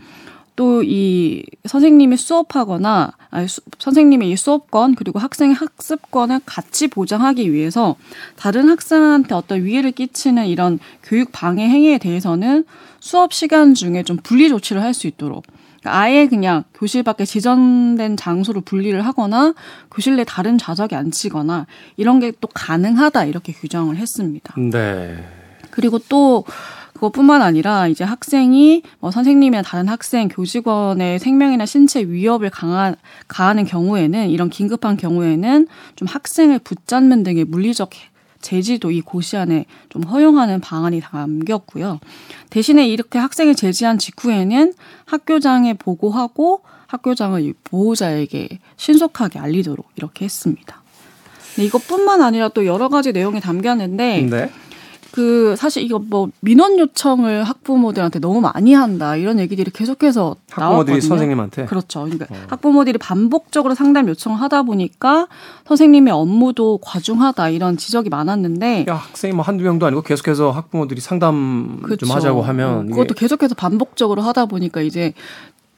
또 0.59 0.83
이 0.83 1.43
선생님이 1.65 2.17
수업하거나 2.17 3.13
아니, 3.29 3.47
수, 3.47 3.61
선생님의 3.77 4.29
이 4.29 4.35
수업권 4.35 4.95
그리고 4.95 5.17
학생의 5.17 5.55
학습권을 5.55 6.41
같이 6.45 6.87
보장하기 6.89 7.53
위해서 7.53 7.95
다른 8.35 8.67
학생한테 8.67 9.35
어떤 9.35 9.63
위해를 9.63 9.93
끼치는 9.93 10.47
이런 10.47 10.79
교육 11.03 11.31
방해 11.31 11.65
행위에 11.65 11.97
대해서는 11.97 12.65
수업 12.99 13.33
시간 13.33 13.73
중에 13.73 14.03
좀 14.03 14.17
분리 14.21 14.49
조치를 14.49 14.81
할 14.81 14.93
수 14.93 15.07
있도록 15.07 15.45
그러니까 15.79 15.97
아예 15.97 16.27
그냥 16.27 16.65
교실 16.73 17.03
밖에 17.03 17.23
지정된 17.23 18.17
장소로 18.17 18.59
분리를 18.61 18.99
하거나 19.05 19.53
교실 19.89 20.17
내 20.17 20.25
다른 20.25 20.57
좌석에 20.57 20.93
앉히거나 20.93 21.67
이런 21.95 22.19
게 22.19 22.33
또 22.41 22.49
가능하다 22.53 23.25
이렇게 23.25 23.53
규정을 23.53 23.95
했습니다. 23.95 24.55
네. 24.57 25.23
그리고 25.71 25.99
또 26.09 26.43
그것뿐만 26.99 27.41
아니라 27.41 27.87
이제 27.87 28.03
학생이 28.03 28.83
뭐 28.99 29.09
선생님이나 29.09 29.61
다른 29.61 29.87
학생, 29.87 30.27
교직원의 30.27 31.19
생명이나 31.19 31.65
신체 31.65 32.01
위협을 32.01 32.49
강한, 32.49 32.95
가하는 33.29 33.63
경우에는 33.63 34.29
이런 34.29 34.49
긴급한 34.49 34.97
경우에는 34.97 35.67
좀 35.95 36.07
학생을 36.09 36.59
붙잡는 36.59 37.23
등의 37.23 37.45
물리적 37.45 37.91
제지도 38.41 38.91
이 38.91 38.99
고시안에 38.99 39.65
좀 39.87 40.03
허용하는 40.03 40.59
방안이 40.59 40.99
담겼고요. 40.99 41.99
대신에 42.49 42.85
이렇게 42.87 43.17
학생을 43.17 43.55
제지한 43.55 43.97
직후에는 43.97 44.73
학교장에 45.05 45.75
보고하고 45.75 46.63
학교장을 46.87 47.53
보호자에게 47.63 48.59
신속하게 48.75 49.39
알리도록 49.39 49.89
이렇게 49.95 50.25
했습니다. 50.25 50.81
네, 51.55 51.63
이것뿐만 51.65 52.21
아니라 52.21 52.49
또 52.49 52.65
여러 52.65 52.89
가지 52.89 53.13
내용이 53.13 53.39
담겼는데 53.39 54.27
네. 54.29 54.51
그 55.11 55.55
사실 55.57 55.83
이거 55.83 55.99
뭐 55.99 56.29
민원 56.39 56.77
요청을 56.79 57.43
학부모들한테 57.43 58.19
너무 58.19 58.41
많이 58.41 58.73
한다 58.73 59.15
이런 59.15 59.39
얘기들이 59.39 59.71
계속해서 59.71 60.35
학부모들이 60.49 60.95
나왔거든요. 60.95 61.01
선생님한테 61.01 61.65
그렇죠. 61.65 62.03
그러니까 62.03 62.27
어. 62.29 62.37
학부모들이 62.47 62.97
반복적으로 62.97 63.75
상담 63.75 64.07
요청을 64.07 64.39
하다 64.39 64.63
보니까 64.63 65.27
선생님의 65.67 66.13
업무도 66.13 66.79
과중하다 66.81 67.49
이런 67.49 67.77
지적이 67.77 68.09
많았는데 68.09 68.85
야, 68.89 68.95
학생이 68.95 69.33
뭐 69.33 69.43
한두 69.43 69.63
명도 69.63 69.85
아니고 69.85 70.01
계속해서 70.01 70.51
학부모들이 70.51 71.01
상담 71.01 71.79
그렇죠. 71.81 72.05
좀 72.05 72.15
하자고 72.15 72.41
하면 72.41 72.79
어, 72.79 72.83
그것도 72.83 73.15
계속해서 73.15 73.55
반복적으로 73.55 74.21
하다 74.21 74.45
보니까 74.45 74.81
이제 74.81 75.13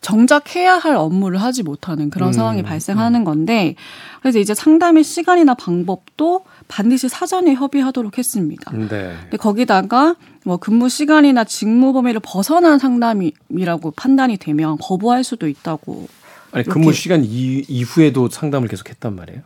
정작 0.01 0.55
해야 0.55 0.77
할 0.77 0.95
업무를 0.95 1.41
하지 1.41 1.61
못하는 1.61 2.09
그런 2.09 2.29
음, 2.29 2.33
상황이 2.33 2.63
발생하는 2.63 3.21
음. 3.21 3.23
건데 3.23 3.75
그래서 4.21 4.39
이제 4.39 4.55
상담의 4.55 5.03
시간이나 5.03 5.53
방법도 5.53 6.43
반드시 6.67 7.07
사전에 7.07 7.53
협의하도록 7.53 8.17
했습니다. 8.17 8.71
네. 8.75 8.87
근데 9.21 9.37
거기다가 9.37 10.15
뭐 10.43 10.57
근무 10.57 10.89
시간이나 10.89 11.43
직무 11.43 11.93
범위를 11.93 12.19
벗어난 12.23 12.79
상담이라고 12.79 13.91
판단이 13.91 14.37
되면 14.37 14.77
거부할 14.81 15.23
수도 15.23 15.47
있다고. 15.47 16.07
아니 16.51 16.65
근무 16.65 16.91
시간 16.93 17.23
이후에도 17.23 18.27
상담을 18.27 18.67
계속했단 18.67 19.15
말이에요. 19.15 19.41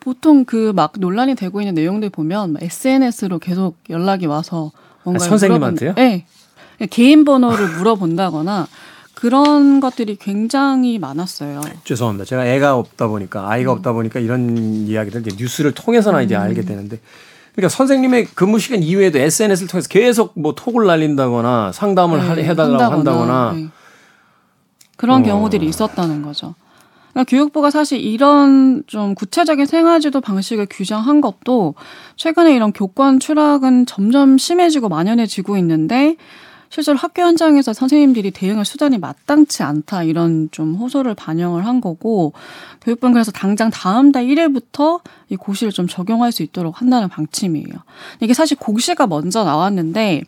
보통 0.00 0.44
그 0.46 0.72
막 0.74 0.92
논란이 0.98 1.34
되고 1.34 1.60
있는 1.60 1.74
내용들 1.74 2.08
보면 2.10 2.56
SNS로 2.60 3.38
계속 3.40 3.76
연락이 3.90 4.24
와서 4.24 4.72
뭔가 5.04 5.22
아, 5.22 5.28
선생님한테요? 5.28 5.94
네. 5.94 6.24
개인 6.90 7.24
번호를 7.24 7.68
물어본다거나 7.76 8.66
그런 9.18 9.80
것들이 9.80 10.14
굉장히 10.14 11.00
많았어요. 11.00 11.60
죄송합니다. 11.82 12.24
제가 12.24 12.46
애가 12.46 12.76
없다 12.76 13.08
보니까 13.08 13.50
아이가 13.50 13.72
음. 13.72 13.78
없다 13.78 13.92
보니까 13.92 14.20
이런 14.20 14.86
이야기들 14.86 15.22
이제 15.22 15.36
뉴스를 15.36 15.72
통해서나 15.72 16.22
이제 16.22 16.36
음. 16.36 16.40
알게 16.40 16.62
되는데 16.62 17.00
그러니까 17.56 17.68
선생님의 17.68 18.26
근무 18.36 18.60
시간 18.60 18.80
이후에도 18.80 19.18
SNS를 19.18 19.66
통해서 19.68 19.88
계속 19.88 20.34
뭐 20.36 20.54
톡을 20.54 20.86
날린다거나 20.86 21.72
상담을 21.72 22.36
네, 22.36 22.44
해달라고 22.44 22.94
한다거나, 22.94 23.54
네. 23.56 23.68
그런 24.96 25.22
어. 25.22 25.24
경우들이 25.24 25.66
있었다는 25.66 26.22
거죠. 26.22 26.54
그러니까 27.10 27.28
교육부가 27.28 27.72
사실 27.72 28.00
이런 28.00 28.84
좀 28.86 29.16
구체적인 29.16 29.66
생활지도 29.66 30.20
방식을 30.20 30.68
규정한 30.70 31.20
것도 31.20 31.74
최근에 32.14 32.54
이런 32.54 32.72
교권 32.72 33.18
추락은 33.18 33.86
점점 33.86 34.38
심해지고 34.38 34.88
만연해지고 34.88 35.56
있는데 35.56 36.14
실제로 36.70 36.98
학교 36.98 37.22
현장에서 37.22 37.72
선생님들이 37.72 38.30
대응할 38.30 38.64
수단이 38.64 38.98
마땅치 38.98 39.62
않다 39.62 40.02
이런 40.02 40.48
좀 40.50 40.74
호소를 40.74 41.14
반영을 41.14 41.66
한 41.66 41.80
거고 41.80 42.32
교육부는 42.82 43.14
그래서 43.14 43.32
당장 43.32 43.70
다음 43.70 44.12
달 44.12 44.24
1일부터 44.26 45.00
이 45.28 45.36
고시를 45.36 45.72
좀 45.72 45.88
적용할 45.88 46.32
수 46.32 46.42
있도록 46.42 46.80
한다는 46.80 47.08
방침이에요. 47.08 47.68
이게 48.20 48.34
사실 48.34 48.56
고시가 48.56 49.06
먼저 49.06 49.44
나왔는데 49.44 50.22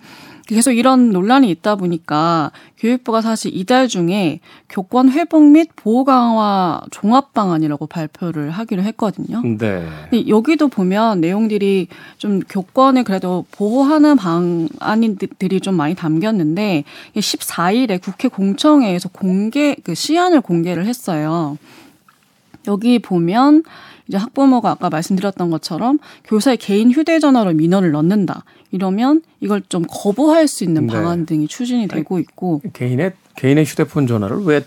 계속 0.54 0.72
이런 0.72 1.10
논란이 1.10 1.48
있다 1.50 1.76
보니까 1.76 2.50
교육부가 2.78 3.20
사실 3.20 3.54
이달 3.54 3.86
중에 3.88 4.40
교권 4.68 5.10
회복 5.10 5.44
및 5.44 5.68
보호 5.76 6.04
강화 6.04 6.80
종합 6.90 7.32
방안이라고 7.32 7.86
발표를 7.86 8.50
하기로 8.50 8.82
했거든요. 8.82 9.42
네. 9.42 9.86
근데 10.10 10.28
여기도 10.28 10.68
보면 10.68 11.20
내용들이 11.20 11.88
좀 12.18 12.40
교권을 12.40 13.04
그래도 13.04 13.44
보호하는 13.52 14.16
방안들이 14.16 15.60
좀 15.60 15.74
많이 15.74 15.94
담겼는데 15.94 16.84
14일에 17.14 18.02
국회 18.02 18.28
공청회에서 18.28 19.10
공개 19.10 19.76
그 19.84 19.94
시안을 19.94 20.40
공개를 20.40 20.86
했어요. 20.86 21.58
여기 22.66 22.98
보면 22.98 23.62
이제 24.08 24.18
학부모가 24.18 24.70
아까 24.70 24.90
말씀드렸던 24.90 25.50
것처럼 25.50 26.00
교사의 26.24 26.56
개인 26.56 26.90
휴대전화로 26.90 27.52
민원을 27.52 27.92
넣는다. 27.92 28.44
이러면 28.70 29.22
이걸 29.40 29.62
좀 29.68 29.84
거부할 29.88 30.46
수 30.48 30.64
있는 30.64 30.86
네. 30.86 30.92
방안 30.92 31.26
등이 31.26 31.48
추진이 31.48 31.88
되고 31.88 32.18
있고 32.18 32.62
개인의 32.72 33.12
개인의 33.36 33.64
휴대폰 33.64 34.06
전화를 34.06 34.42
왜 34.44 34.62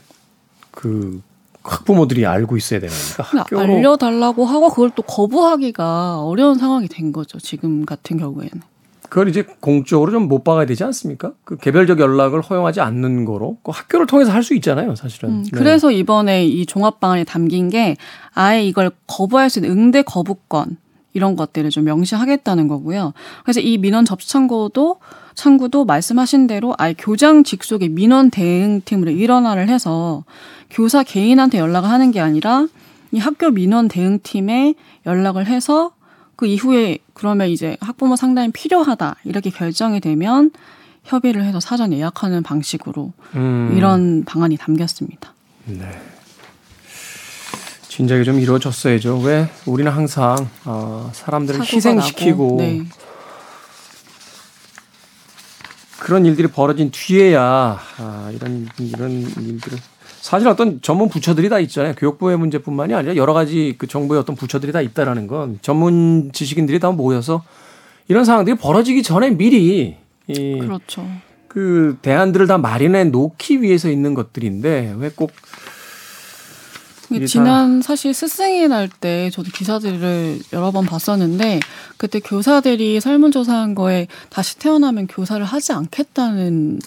그 0.71 1.21
학부모들이 1.63 2.25
알고 2.25 2.57
있어야 2.57 2.79
되는 2.81 2.93
겁니까? 3.15 3.61
알려달라고 3.61 4.43
하고 4.45 4.69
그걸 4.69 4.91
또 4.95 5.01
거부하기가 5.03 6.21
어려운 6.23 6.57
상황이 6.57 6.87
된 6.87 7.11
거죠. 7.13 7.39
지금 7.39 7.85
같은 7.85 8.17
경우에는. 8.17 8.61
그걸 9.07 9.29
이제 9.29 9.43
공적으로 9.59 10.11
좀 10.11 10.27
못 10.27 10.43
박아야 10.43 10.65
되지 10.65 10.83
않습니까? 10.83 11.33
그 11.45 11.55
개별적 11.57 11.99
연락을 11.99 12.41
허용하지 12.41 12.81
않는 12.81 13.25
거로 13.25 13.57
그 13.63 13.71
학교를 13.71 14.07
통해서 14.07 14.31
할 14.31 14.41
수 14.43 14.55
있잖아요, 14.55 14.95
사실은. 14.95 15.29
음, 15.29 15.43
네. 15.43 15.49
그래서 15.53 15.89
네. 15.89 15.95
이번에 15.95 16.45
이 16.47 16.65
종합 16.65 16.99
방안에 16.99 17.23
담긴 17.23 17.69
게 17.69 17.95
아예 18.33 18.65
이걸 18.65 18.91
거부할 19.07 19.49
수 19.51 19.59
있는 19.59 19.71
응대 19.71 20.01
거부권 20.01 20.77
이런 21.13 21.35
것들을 21.35 21.69
좀 21.69 21.85
명시하겠다는 21.85 22.67
거고요. 22.67 23.13
그래서 23.43 23.59
이 23.59 23.77
민원 23.77 24.05
접수 24.05 24.29
창구도 24.29 24.97
창구도 25.35 25.85
말씀하신 25.85 26.47
대로 26.47 26.75
아예 26.77 26.93
교장 26.97 27.43
직속의 27.43 27.89
민원 27.89 28.29
대응팀으로 28.29 29.11
일원화를 29.11 29.69
해서 29.69 30.23
교사 30.69 31.03
개인한테 31.03 31.59
연락을 31.59 31.89
하는 31.89 32.11
게 32.11 32.19
아니라 32.19 32.67
이 33.11 33.19
학교 33.19 33.51
민원 33.51 33.87
대응팀에 33.87 34.75
연락을 35.05 35.45
해서 35.47 35.91
그 36.35 36.47
이후에 36.47 36.97
그러면 37.13 37.49
이제 37.49 37.77
학부모 37.79 38.15
상담이 38.15 38.51
필요하다 38.51 39.17
이렇게 39.23 39.49
결정이 39.49 39.99
되면 39.99 40.51
협의를 41.03 41.43
해서 41.43 41.59
사전 41.59 41.93
예약하는 41.93 42.43
방식으로 42.43 43.11
음. 43.35 43.73
이런 43.75 44.23
방안이 44.25 44.57
담겼습니다. 44.57 45.33
네. 45.65 45.89
진작에 47.95 48.23
좀 48.23 48.39
이루어졌어야죠. 48.39 49.19
왜 49.19 49.47
우리는 49.67 49.91
항상 49.91 50.49
어, 50.65 51.11
사람들을 51.13 51.61
희생시키고 51.61 52.55
네. 52.57 52.81
그런 55.99 56.25
일들이 56.25 56.47
벌어진 56.47 56.89
뒤에야 56.91 57.79
아, 57.99 58.31
이런 58.33 58.67
이런 58.79 59.11
일들을 59.11 59.77
사실 60.21 60.47
어떤 60.47 60.81
전문 60.81 61.07
부처들이 61.07 61.49
다 61.49 61.59
있잖아요. 61.59 61.93
교육부의 61.93 62.35
문제뿐만이 62.39 62.95
아니라 62.95 63.15
여러 63.15 63.31
가지 63.31 63.75
그 63.77 63.85
정부의 63.85 64.19
어떤 64.19 64.35
부처들이 64.35 64.71
다 64.71 64.81
있다라는 64.81 65.27
건 65.27 65.59
전문 65.61 66.31
지식인들이 66.33 66.79
다 66.79 66.89
모여서 66.89 67.43
이런 68.07 68.25
상황들이 68.25 68.57
벌어지기 68.57 69.03
전에 69.03 69.29
미리 69.29 69.97
이 70.27 70.59
그렇죠. 70.59 71.07
그 71.47 71.99
대안들을 72.01 72.47
다 72.47 72.57
마련해 72.57 73.03
놓기 73.03 73.61
위해서 73.61 73.87
있는 73.87 74.15
것들인데 74.15 74.95
왜꼭 74.97 75.31
지난 77.25 77.81
사실 77.81 78.13
스승의 78.13 78.67
날 78.67 78.89
때 78.89 79.29
저도 79.31 79.49
기사들을 79.51 80.39
여러 80.53 80.71
번 80.71 80.85
봤었는데 80.85 81.59
그때 81.97 82.19
교사들이 82.19 82.99
설문조사한 83.01 83.75
거에 83.75 84.07
다시 84.29 84.59
태어나면 84.59 85.07
교사를 85.07 85.43
하지 85.43 85.73
않겠다는 85.73 86.79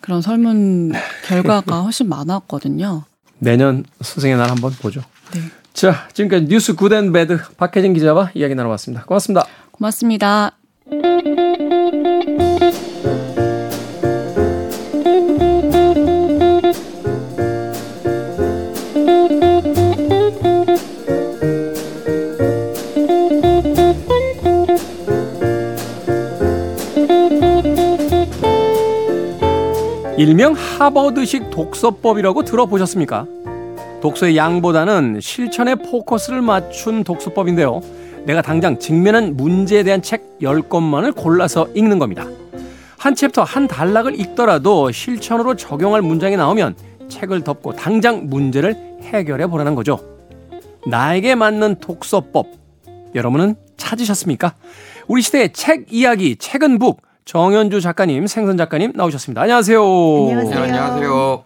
그런 0.00 0.22
설문 0.22 0.92
결과가 1.26 1.80
훨씬 1.82 2.08
많았거든요. 2.08 3.04
내년 3.38 3.84
스승의 4.00 4.36
날 4.36 4.50
한번 4.50 4.72
보죠. 4.72 5.02
네. 5.32 5.40
자, 5.72 6.08
지금까지 6.12 6.46
뉴스 6.46 6.74
good 6.74 6.96
and 6.96 7.12
bad 7.12 7.38
박혜진 7.56 7.94
기자와 7.94 8.30
이야기 8.34 8.54
나눠봤습니다. 8.54 9.04
고맙습니다. 9.04 9.46
고맙습니다. 9.72 10.52
일명 30.20 30.52
하버드식 30.52 31.48
독서법이라고 31.48 32.42
들어보셨습니까? 32.44 33.24
독서의 34.02 34.36
양보다는 34.36 35.18
실천에 35.22 35.76
포커스를 35.76 36.42
맞춘 36.42 37.04
독서법인데요. 37.04 37.80
내가 38.26 38.42
당장 38.42 38.78
직면한 38.78 39.38
문제에 39.38 39.82
대한 39.82 40.02
책 40.02 40.38
10권만을 40.42 41.16
골라서 41.16 41.68
읽는 41.74 41.98
겁니다. 41.98 42.26
한 42.98 43.14
챕터 43.14 43.44
한 43.44 43.66
단락을 43.66 44.20
읽더라도 44.20 44.92
실천으로 44.92 45.56
적용할 45.56 46.02
문장이 46.02 46.36
나오면 46.36 46.76
책을 47.08 47.42
덮고 47.42 47.74
당장 47.74 48.26
문제를 48.26 48.76
해결해 49.00 49.46
보라는 49.46 49.74
거죠. 49.74 50.00
나에게 50.86 51.34
맞는 51.34 51.76
독서법. 51.76 52.46
여러분은 53.14 53.54
찾으셨습니까? 53.78 54.54
우리 55.08 55.22
시대의 55.22 55.54
책 55.54 55.86
이야기, 55.90 56.36
책은 56.36 56.78
북. 56.78 57.00
정현주 57.30 57.80
작가님, 57.80 58.26
생선 58.26 58.56
작가님 58.56 58.90
나오셨습니다. 58.96 59.42
안녕하세요. 59.42 59.80
안녕하세요. 59.80 60.50
네, 60.50 60.60
안녕하세요. 60.62 61.44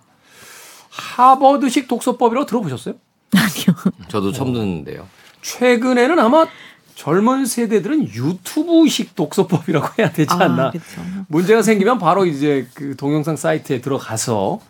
하버드식 0.89 1.89
독서법이라고 1.89 2.47
들어보셨어요? 2.47 2.95
아니요. 3.37 3.95
저도 4.09 4.33
처음 4.33 4.55
듣는데요. 4.55 5.07
최근에는 5.43 6.19
아마 6.19 6.47
젊은 6.95 7.45
세대들은 7.45 8.15
유튜브식 8.15 9.15
독서법이라고 9.15 9.89
해야 9.99 10.11
되지 10.11 10.33
않나. 10.33 10.69
아, 10.69 10.71
그렇죠. 10.71 11.03
문제가 11.29 11.61
생기면 11.61 11.99
바로 11.99 12.25
이제 12.25 12.67
그 12.73 12.97
동영상 12.97 13.37
사이트에 13.37 13.83
들어가서 13.83 14.61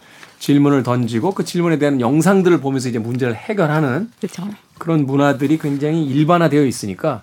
질문을 0.41 0.83
던지고 0.83 1.31
그 1.31 1.45
질문에 1.45 1.79
대한 1.79 2.01
영상들을 2.01 2.61
보면서 2.61 2.89
이제 2.89 2.99
문제를 2.99 3.37
해결하는 3.37 4.11
그렇죠. 4.19 4.49
그런 4.79 5.07
문화들이 5.07 5.59
굉장히 5.59 6.05
일반화되어 6.07 6.65
있으니까 6.65 7.23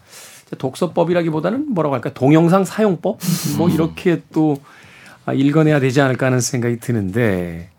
독서법이라기보다는 0.58 1.74
뭐라고 1.74 1.96
할까 1.96 2.14
동영상 2.14 2.66
사용법 2.66 3.20
뭐 3.58 3.70
이렇게 3.70 4.22
또 4.34 4.58
아, 5.26 5.34
읽어내야 5.34 5.80
되지 5.80 6.02
않을까 6.02 6.28
하는 6.28 6.40
생각이 6.40 6.80
드는데 6.80 7.70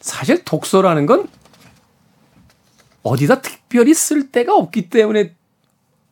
사실 0.00 0.44
독서라는 0.44 1.06
건 1.06 1.28
어디다 3.02 3.40
특별히 3.42 3.94
쓸 3.94 4.30
데가 4.30 4.54
없기 4.54 4.90
때문에 4.90 5.34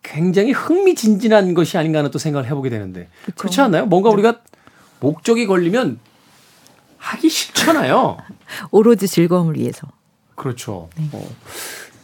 굉장히 0.02 0.52
흥미진진한 0.52 1.54
것이 1.54 1.76
아닌가 1.76 1.98
하는 1.98 2.10
또 2.10 2.18
생각을 2.18 2.46
해보게 2.46 2.70
되는데 2.70 3.08
그쵸. 3.24 3.36
그렇지 3.36 3.60
않나요? 3.60 3.86
뭔가 3.86 4.10
우리가 4.10 4.40
목적이 5.00 5.46
걸리면 5.46 5.98
하기 6.98 7.28
싫잖아요. 7.28 8.16
오로지 8.70 9.06
즐거움을 9.06 9.56
위해서. 9.56 9.86
그렇죠. 10.34 10.88
어, 11.12 11.30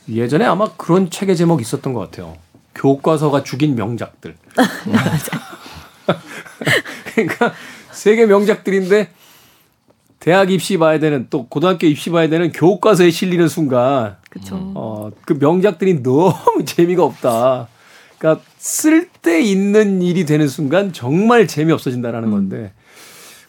예전에 0.08 0.44
아마 0.44 0.70
그런 0.76 1.10
책의 1.10 1.36
제목이 1.36 1.62
있었던 1.62 1.92
것 1.92 2.00
같아요. 2.00 2.36
교과서가 2.74 3.42
죽인 3.44 3.74
명작들. 3.74 4.36
그러니까 7.14 7.52
세계 7.92 8.26
명작들인데 8.26 9.10
대학 10.20 10.50
입시 10.50 10.78
봐야 10.78 10.98
되는 10.98 11.26
또 11.30 11.46
고등학교 11.46 11.86
입시 11.86 12.10
봐야 12.10 12.28
되는 12.28 12.50
교과서에 12.50 13.10
실리는 13.10 13.46
순간 13.48 14.16
그렇죠. 14.30 14.56
어, 14.74 15.10
그 15.24 15.34
명작들이 15.34 16.02
너무 16.02 16.34
재미가 16.64 17.04
없다. 17.04 17.68
그러니까 18.18 18.42
쓸데 18.58 19.42
있는 19.42 20.00
일이 20.00 20.24
되는 20.24 20.48
순간 20.48 20.92
정말 20.92 21.46
재미없어진다라는 21.46 22.30
건데 22.30 22.72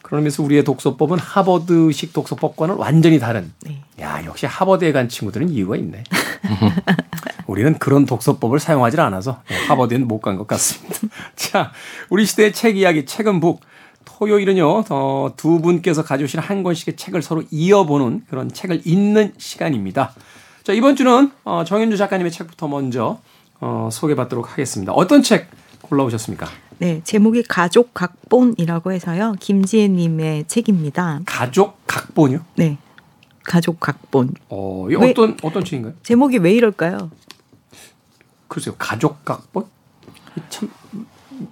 그러면서 0.01 0.43
우리의 0.43 0.63
독서법은 0.63 1.17
하버드식 1.17 2.13
독서법과는 2.13 2.75
완전히 2.75 3.19
다른. 3.19 3.51
네. 3.63 3.81
야, 4.01 4.23
역시 4.25 4.45
하버드에 4.45 4.91
간 4.91 5.09
친구들은 5.09 5.49
이유가 5.49 5.77
있네. 5.77 6.03
우리는 7.47 7.77
그런 7.77 8.05
독서법을 8.05 8.59
사용하지 8.59 8.99
않아서 8.99 9.41
하버드에는 9.67 10.07
못 10.07 10.19
간 10.21 10.37
것 10.37 10.47
같습니다. 10.47 10.95
자, 11.35 11.71
우리 12.09 12.25
시대의 12.25 12.53
책 12.53 12.77
이야기, 12.77 13.05
책은 13.05 13.39
북. 13.39 13.61
토요일은요, 14.05 14.83
어, 14.89 15.33
두 15.35 15.59
분께서 15.61 16.03
가져오신 16.03 16.39
한 16.39 16.63
권씩의 16.63 16.95
책을 16.95 17.21
서로 17.21 17.43
이어보는 17.51 18.23
그런 18.29 18.51
책을 18.51 18.81
읽는 18.85 19.33
시간입니다. 19.37 20.13
자, 20.63 20.73
이번 20.73 20.95
주는 20.95 21.31
어, 21.43 21.63
정현주 21.65 21.97
작가님의 21.97 22.31
책부터 22.31 22.67
먼저 22.67 23.19
어, 23.59 23.89
소개받도록 23.91 24.51
하겠습니다. 24.51 24.93
어떤 24.93 25.21
책 25.21 25.47
골라오셨습니까? 25.81 26.47
네, 26.77 27.01
제목이 27.03 27.43
가족 27.43 27.93
각본이라고 27.93 28.91
해서요. 28.91 29.33
김지혜님의 29.39 30.45
책입니다. 30.47 31.21
가족 31.25 31.77
각본이요? 31.87 32.39
네, 32.55 32.77
가족 33.45 33.79
각본. 33.79 34.33
어, 34.49 34.87
이 34.89 34.95
왜- 34.95 35.11
어떤 35.11 35.37
어떤 35.43 35.63
책인가요? 35.63 35.93
제목이 36.03 36.37
왜 36.39 36.53
이럴까요? 36.53 37.11
글쎄요, 38.47 38.75
가족 38.77 39.23
각본? 39.25 39.65
참 40.49 40.69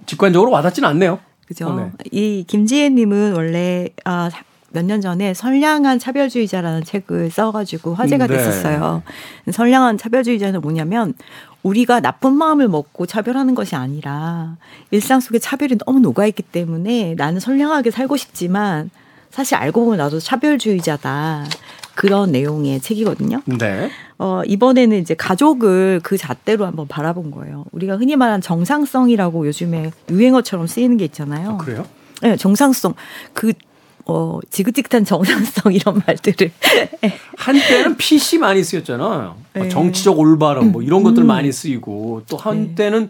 직관적으로 0.06 0.50
와닿지는 0.50 0.88
않네요. 0.90 1.20
그죠? 1.46 1.68
어, 1.68 1.76
네. 1.76 1.90
이 2.10 2.44
김지혜님은 2.46 3.34
원래 3.34 3.88
아, 4.04 4.30
몇 4.70 4.82
년 4.84 5.00
전에 5.00 5.34
선량한 5.34 6.00
차별주의자라는 6.00 6.82
책을 6.84 7.30
써가지고 7.30 7.94
화제가 7.94 8.26
네. 8.26 8.36
됐었어요. 8.36 9.02
선량한 9.52 9.98
차별주의자는 9.98 10.60
뭐냐면 10.62 11.14
우리가 11.62 12.00
나쁜 12.00 12.34
마음을 12.34 12.66
먹고 12.68 13.06
차별하는 13.06 13.54
것이 13.54 13.76
아니라 13.76 14.56
일상 14.90 15.20
속에 15.20 15.38
차별이 15.38 15.78
너무 15.78 16.00
녹아있기 16.00 16.42
때문에 16.42 17.14
나는 17.14 17.38
선량하게 17.40 17.90
살고 17.92 18.16
싶지만 18.16 18.90
사실 19.30 19.54
알고 19.56 19.84
보면 19.84 19.98
나도 19.98 20.18
차별주의자다. 20.18 21.44
그런 21.94 22.32
내용의 22.32 22.80
책이거든요. 22.80 23.40
네. 23.58 23.90
어, 24.18 24.42
이번에는 24.46 24.98
이제 24.98 25.14
가족을 25.14 26.00
그 26.02 26.16
잣대로 26.16 26.66
한번 26.66 26.86
바라본 26.86 27.30
거예요. 27.30 27.64
우리가 27.72 27.96
흔히 27.96 28.16
말하는 28.16 28.40
정상성이라고 28.40 29.46
요즘에 29.46 29.90
유행어처럼 30.10 30.66
쓰이는 30.66 30.96
게 30.96 31.04
있잖아요. 31.06 31.50
어, 31.50 31.58
그래요? 31.58 31.86
네, 32.22 32.36
정상성. 32.36 32.94
그, 33.32 33.52
어, 34.06 34.38
지긋지긋한 34.50 35.04
정상성 35.04 35.72
이런 35.74 36.02
말들을. 36.06 36.50
한때는 37.36 37.96
PC 37.96 38.38
많이 38.38 38.62
쓰였잖아요. 38.62 39.36
뭐 39.54 39.62
네. 39.62 39.68
정치적 39.68 40.18
올바름 40.18 40.72
뭐 40.72 40.82
이런 40.82 41.02
것들 41.02 41.24
많이 41.24 41.52
쓰이고 41.52 42.22
또 42.28 42.36
한때는 42.36 43.08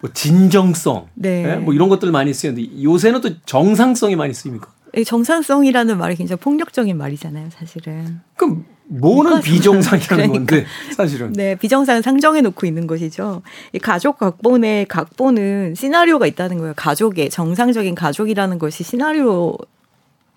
뭐 0.00 0.10
진정성 0.12 1.06
네. 1.14 1.52
예? 1.52 1.56
뭐 1.56 1.72
이런 1.72 1.88
것들 1.88 2.10
많이 2.10 2.34
쓰였는데 2.34 2.82
요새는 2.82 3.20
또 3.22 3.30
정상성이 3.46 4.16
많이 4.16 4.34
쓰입니까? 4.34 4.68
이 4.96 5.04
정상성이라는 5.04 5.98
말이 5.98 6.16
굉장히 6.16 6.40
폭력적인 6.40 6.96
말이잖아요, 6.96 7.50
사실은. 7.50 8.20
그럼 8.36 8.64
뭐는 8.88 9.40
비정상이라는 9.42 10.28
그러니까. 10.28 10.32
건데 10.32 10.66
사실은 10.96 11.32
네, 11.32 11.54
비정상을 11.56 12.02
상정해 12.02 12.40
놓고 12.40 12.66
있는 12.66 12.86
것이죠. 12.86 13.42
이 13.72 13.78
가족 13.78 14.18
각본의 14.18 14.86
각본은 14.86 15.74
시나리오가 15.74 16.26
있다는 16.26 16.58
거예요. 16.58 16.72
가족의 16.76 17.30
정상적인 17.30 17.94
가족이라는 17.94 18.58
것이 18.58 18.84
시나리오 18.84 19.56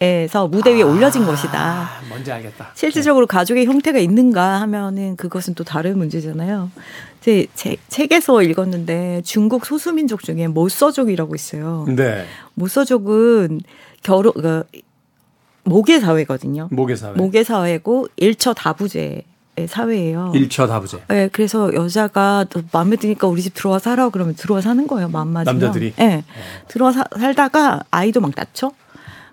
에서 0.01 0.47
무대 0.47 0.73
위에 0.73 0.81
올려진 0.81 1.25
것이다. 1.25 1.59
아, 1.59 2.01
뭔지 2.07 2.31
알겠다. 2.31 2.71
실질적으로 2.73 3.27
가족의 3.27 3.65
형태가 3.65 3.99
있는가 3.99 4.61
하면은 4.61 5.17
그것은 5.17 5.55
또 5.55 5.65
다른 5.65 5.97
문제잖아요. 5.97 6.71
제, 7.19 7.47
제 7.53 7.75
책에서 7.89 8.41
읽었는데 8.41 9.23
중국 9.25 9.65
소수민족 9.65 10.23
중에 10.23 10.47
모서족이라고 10.47 11.35
있어요. 11.35 11.85
네. 11.89 12.25
모서족은 12.53 13.59
결혼 14.03 14.33
그 14.33 14.63
모계 15.63 15.99
사회거든요. 15.99 16.67
모계 16.71 16.95
사회. 16.95 17.13
모계 17.13 17.43
사회고 17.43 18.07
일처 18.15 18.53
다부제의 18.53 19.23
사회예요. 19.67 20.31
일처 20.35 20.67
다부제. 20.67 21.03
네, 21.07 21.29
그래서 21.31 21.73
여자가 21.73 22.45
또 22.49 22.61
마음에 22.71 22.95
드니까 22.95 23.27
우리 23.27 23.41
집 23.41 23.53
들어와 23.53 23.77
살아 23.79 24.09
그러면 24.09 24.35
들어와 24.35 24.61
사는 24.61 24.85
거예요. 24.87 25.09
마음 25.09 25.29
맞으면. 25.29 25.59
남자들이? 25.59 25.93
네. 25.97 26.23
들어와 26.67 26.91
사, 26.91 27.03
살다가 27.17 27.81
아이도 27.91 28.21
막 28.21 28.31
낳죠. 28.35 28.71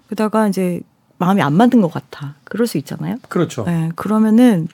그러다가 0.07 0.49
이제 0.49 0.81
마음이 1.19 1.41
안 1.43 1.55
맞는 1.55 1.81
것 1.81 1.91
같아. 1.93 2.35
그럴 2.45 2.67
수 2.67 2.77
있잖아요. 2.79 3.17
그렇죠. 3.29 3.65
네, 3.65 3.91
그러면은 3.97 4.69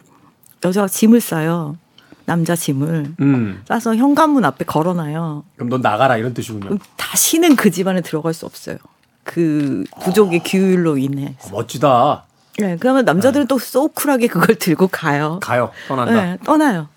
여자가 0.65 0.89
짐을 0.89 1.21
싸요. 1.21 1.77
남자 2.25 2.55
짐을 2.55 3.15
음. 3.21 3.63
싸서 3.67 3.97
현관문 3.97 4.45
앞에 4.45 4.65
걸어놔요. 4.65 5.45
그럼 5.57 5.69
넌 5.69 5.81
나가라 5.81 6.17
이런 6.17 6.35
뜻이군요. 6.35 6.79
다시는 6.97 7.57
그 7.57 7.71
집안에 7.71 8.01
들어갈 8.01 8.33
수 8.33 8.47
없어요. 8.47 8.77
그 9.33 9.85
부족의 10.03 10.41
아. 10.41 10.43
규율로 10.45 10.99
인해. 10.99 11.35
어, 11.45 11.49
멋지다. 11.53 12.25
네, 12.59 12.77
그러면 12.79 13.07
남자들은 13.07 13.47
또 13.47 13.59
소쿨하게 13.59 14.27
그걸 14.27 14.57
들고 14.57 14.89
가요. 14.89 15.41
가요. 15.43 15.71
떠난다. 15.89 16.13
네, 16.13 16.39
떠나요. 16.45 16.89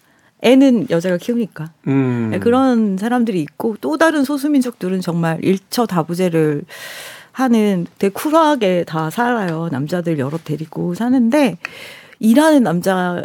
애는 0.41 0.88
여자가 0.89 1.15
키우니까. 1.15 1.71
음. 1.88 2.30
네, 2.32 2.39
그런 2.39 2.98
사람들이 2.98 3.39
있고 3.41 3.78
또 3.80 3.98
다른 3.98 4.26
소수민족들은 4.26 5.00
정말 5.00 5.39
일처 5.43 5.86
다부제를 5.86 6.63
하는 7.32 7.88
되게 8.00 8.12
쿨하게 8.12 8.84
다 8.84 9.10
살아요. 9.10 9.69
남자들 9.71 10.19
여러 10.19 10.38
데리고 10.38 10.93
사는데 10.93 11.58
일하는 12.19 12.63
남자가 12.63 13.24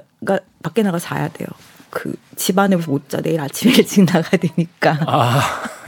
밖에 0.62 0.85
나가 0.85 1.01
자야 1.01 1.29
돼요. 1.29 1.49
그 1.90 2.14
집안에 2.37 2.76
못 2.76 3.09
자. 3.09 3.20
내일 3.20 3.40
아침에 3.40 3.72
일찍 3.76 4.05
나가야 4.05 4.40
되니까. 4.40 4.98
아, 5.07 5.40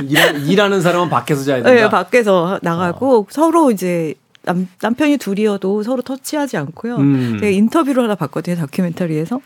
일하, 0.03 0.27
일하 0.31 0.69
는 0.69 0.81
사람은 0.81 1.09
밖에서 1.09 1.45
자야 1.45 1.63
된다. 1.63 1.73
네, 1.73 1.89
밖에서 1.89 2.59
나가고 2.63 3.21
어. 3.21 3.27
서로 3.31 3.71
이제 3.71 4.15
남, 4.43 4.69
남편이 4.81 5.19
둘이어도 5.19 5.83
서로 5.83 6.03
터치하지 6.03 6.57
않고요. 6.57 6.97
음. 6.97 7.39
제가 7.41 7.51
인터뷰를 7.51 8.03
하나 8.03 8.15
봤거든요, 8.15 8.57
다큐멘터리에서. 8.57 9.41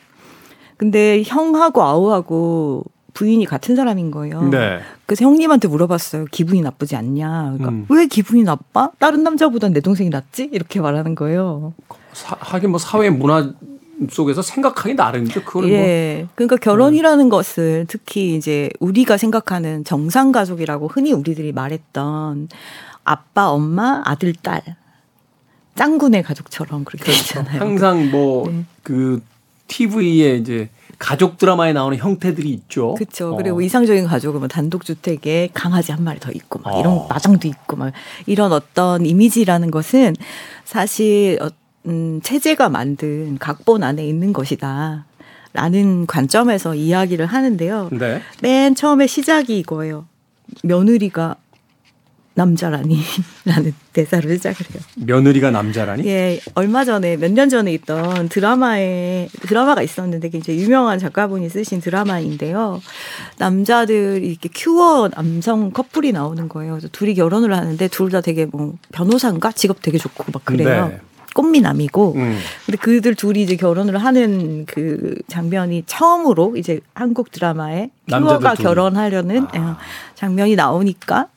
근데 0.77 1.23
형하고 1.25 1.83
아우하고 1.83 2.85
부인이 3.15 3.45
같은 3.47 3.77
사람인 3.77 4.11
거예요. 4.11 4.43
네. 4.51 4.81
그래서 5.07 5.25
형님한테 5.25 5.69
물어봤어요. 5.69 6.27
기분이 6.31 6.61
나쁘지 6.61 6.97
않냐. 6.97 7.55
그러니까 7.57 7.69
음. 7.71 7.87
왜 7.89 8.07
기분이 8.07 8.43
나빠? 8.43 8.91
다른 8.99 9.23
남자보단 9.23 9.73
내 9.73 9.81
동생이 9.81 10.11
낫지? 10.11 10.51
이렇게 10.53 10.81
말하는 10.81 11.15
거예요. 11.15 11.73
사, 12.13 12.37
하긴 12.39 12.71
뭐 12.71 12.79
사회 12.79 13.09
문화 13.09 13.53
속에서 14.11 14.43
생각하기 14.43 14.95
나름이죠. 14.95 15.45
그거는 15.45 15.69
뭐 15.69 15.79
예. 15.79 16.27
그러니까 16.35 16.57
결혼이라는 16.57 17.29
것을 17.29 17.87
특히 17.89 18.37
이제 18.37 18.69
우리가 18.81 19.17
생각하는 19.17 19.85
정상 19.85 20.33
가족이라고 20.33 20.89
흔히 20.89 21.13
우리들이 21.13 21.53
말했던 21.53 22.49
아빠, 23.05 23.51
엄마, 23.51 24.03
아들, 24.05 24.35
딸. 24.35 24.63
짱구네 25.77 26.23
가족처럼 26.23 26.85
그렇게 26.85 27.13
있잖아요. 27.13 27.61
항상 27.61 28.11
뭐 28.11 28.49
네. 28.51 28.65
그 28.83 29.23
TV에 29.69 30.37
이제 30.37 30.71
가족 30.99 31.37
드라마에 31.37 31.73
나오는 31.73 31.99
형태들이 31.99 32.49
있죠. 32.51 32.95
그렇죠. 32.95 33.35
어. 33.35 33.37
그리고 33.37 33.61
이상적인 33.61 34.07
가족은 34.07 34.41
뭐 34.41 34.49
단독 34.49 34.85
주택에 34.85 35.51
강아지 35.53 35.93
한 35.93 36.03
마리 36.03 36.19
더 36.19 36.33
있고 36.33 36.61
막 36.61 36.79
이런 36.79 36.95
어. 36.95 37.07
마장도 37.09 37.47
있고 37.49 37.77
막 37.77 37.93
이런 38.27 38.53
어떤 38.53 39.05
이미지라는 39.05 39.71
것은 39.71 40.17
사실 40.65 41.39
어, 41.43 41.51
음, 41.87 42.21
체제가 42.23 42.69
만든 42.69 43.39
각본 43.39 43.83
안에 43.83 44.07
있는 44.07 44.33
것이다. 44.33 45.05
라는 45.53 46.07
관점에서 46.07 46.75
이야기를 46.75 47.27
하는데요. 47.27 47.89
네. 47.93 48.21
맨 48.43 48.75
처음에 48.75 49.07
시작이 49.07 49.59
이거예요. 49.61 50.07
며느리가 50.63 51.37
남자라니 52.35 52.99
라는 53.47 53.73
대사로 53.95 54.29
시작을 54.31 54.67
해요. 54.75 54.83
며느리가 54.97 55.51
남자라니? 55.51 56.07
예, 56.07 56.39
얼마 56.55 56.85
전에 56.85 57.17
몇 57.17 57.31
년 57.33 57.49
전에 57.49 57.73
있던 57.73 58.29
드라마에 58.29 59.29
드라마가 59.41 59.81
있었는데 59.81 60.29
굉장히 60.29 60.61
유명한 60.61 60.99
작가분이 60.99 61.49
쓰신 61.49 61.81
드라마인데요. 61.81 62.83
남자들 63.39 64.23
이렇게 64.23 64.51
큐어 64.55 65.09
남성 65.09 65.71
커플이 65.71 66.13
나오는 66.13 66.47
거예요. 66.51 66.73
그래서 66.73 66.89
둘이 66.93 67.15
결혼을 67.15 67.55
하는데 67.57 67.89
둘 67.89 68.11
다 68.11 68.21
되게 68.21 68.45
뭐 68.45 68.75
변호사인가 68.93 69.53
직업 69.53 69.81
되게 69.81 69.97
좋고 69.97 70.25
막 70.35 70.45
그래요. 70.45 70.89
네. 70.89 71.01
꽃미남이고. 71.37 72.15
음. 72.17 72.39
근데 72.65 72.79
그들 72.79 73.15
둘이 73.15 73.43
이제 73.43 73.57
결혼을 73.57 73.99
하는 73.99 74.65
그 74.65 75.15
장면이 75.29 75.85
처음으로 75.87 76.57
이제 76.57 76.81
한국 76.95 77.31
드라마에 77.31 77.91
둘이. 78.11 78.63
결혼하려는 78.63 79.47
아. 79.53 79.59
어, 79.59 79.77
장면이 80.15 80.57
나오니까 80.57 81.29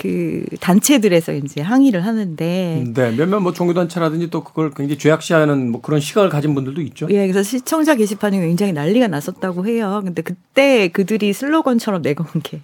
그 0.00 0.44
단체들에서 0.60 1.32
이제 1.34 1.60
항의를 1.60 2.04
하는데 2.04 2.84
네. 2.94 3.16
몇몇 3.16 3.40
뭐 3.40 3.52
종교 3.52 3.74
단체라든지 3.74 4.30
또 4.30 4.42
그걸 4.44 4.70
굉장히 4.70 4.98
죄악시하는 4.98 5.70
뭐 5.70 5.80
그런 5.80 6.00
시각을 6.00 6.28
가진 6.28 6.54
분들도 6.54 6.80
있죠. 6.82 7.06
예, 7.10 7.26
그래서 7.26 7.42
시청자 7.42 7.94
게시판이 7.94 8.38
굉장히 8.38 8.72
난리가 8.72 9.08
났었다고 9.08 9.66
해요. 9.66 10.02
근데 10.04 10.22
그때 10.22 10.88
그들이 10.88 11.32
슬로건처럼 11.32 12.02
내건 12.02 12.26
게 12.42 12.60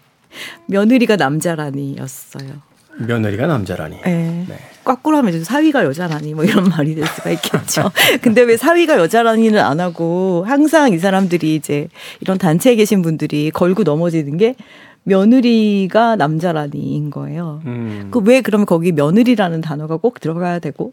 며느리가 0.66 1.16
남자라니였어요. 1.16 2.73
며느리가 2.98 3.46
남자라니. 3.46 3.96
예. 4.06 4.10
네. 4.10 4.58
거꾸로 4.84 5.16
하면 5.16 5.32
이제 5.32 5.42
사위가 5.42 5.84
여자라니 5.84 6.34
뭐 6.34 6.44
이런 6.44 6.64
말이 6.64 6.94
될 6.94 7.06
수가 7.06 7.30
있겠죠. 7.30 7.90
근데 8.20 8.42
왜 8.42 8.56
사위가 8.56 8.98
여자라니는 8.98 9.58
안 9.58 9.80
하고 9.80 10.44
항상 10.46 10.92
이 10.92 10.98
사람들이 10.98 11.54
이제 11.54 11.88
이런 12.20 12.36
단체에 12.36 12.76
계신 12.76 13.00
분들이 13.00 13.50
걸고 13.50 13.82
넘어지는 13.82 14.36
게 14.36 14.54
며느리가 15.04 16.16
남자라니인 16.16 17.10
거예요. 17.10 17.62
음. 17.66 18.08
그왜 18.10 18.42
그러면 18.42 18.66
거기 18.66 18.92
며느리라는 18.92 19.60
단어가 19.60 19.96
꼭 19.96 20.20
들어가야 20.20 20.58
되고 20.58 20.92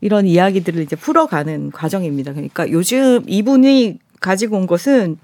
이런 0.00 0.26
이야기들을 0.26 0.82
이제 0.82 0.96
풀어가는 0.96 1.70
과정입니다. 1.70 2.32
그러니까 2.32 2.70
요즘 2.70 3.22
이분이 3.26 3.98
가지고 4.20 4.56
온 4.56 4.66
것은 4.66 5.16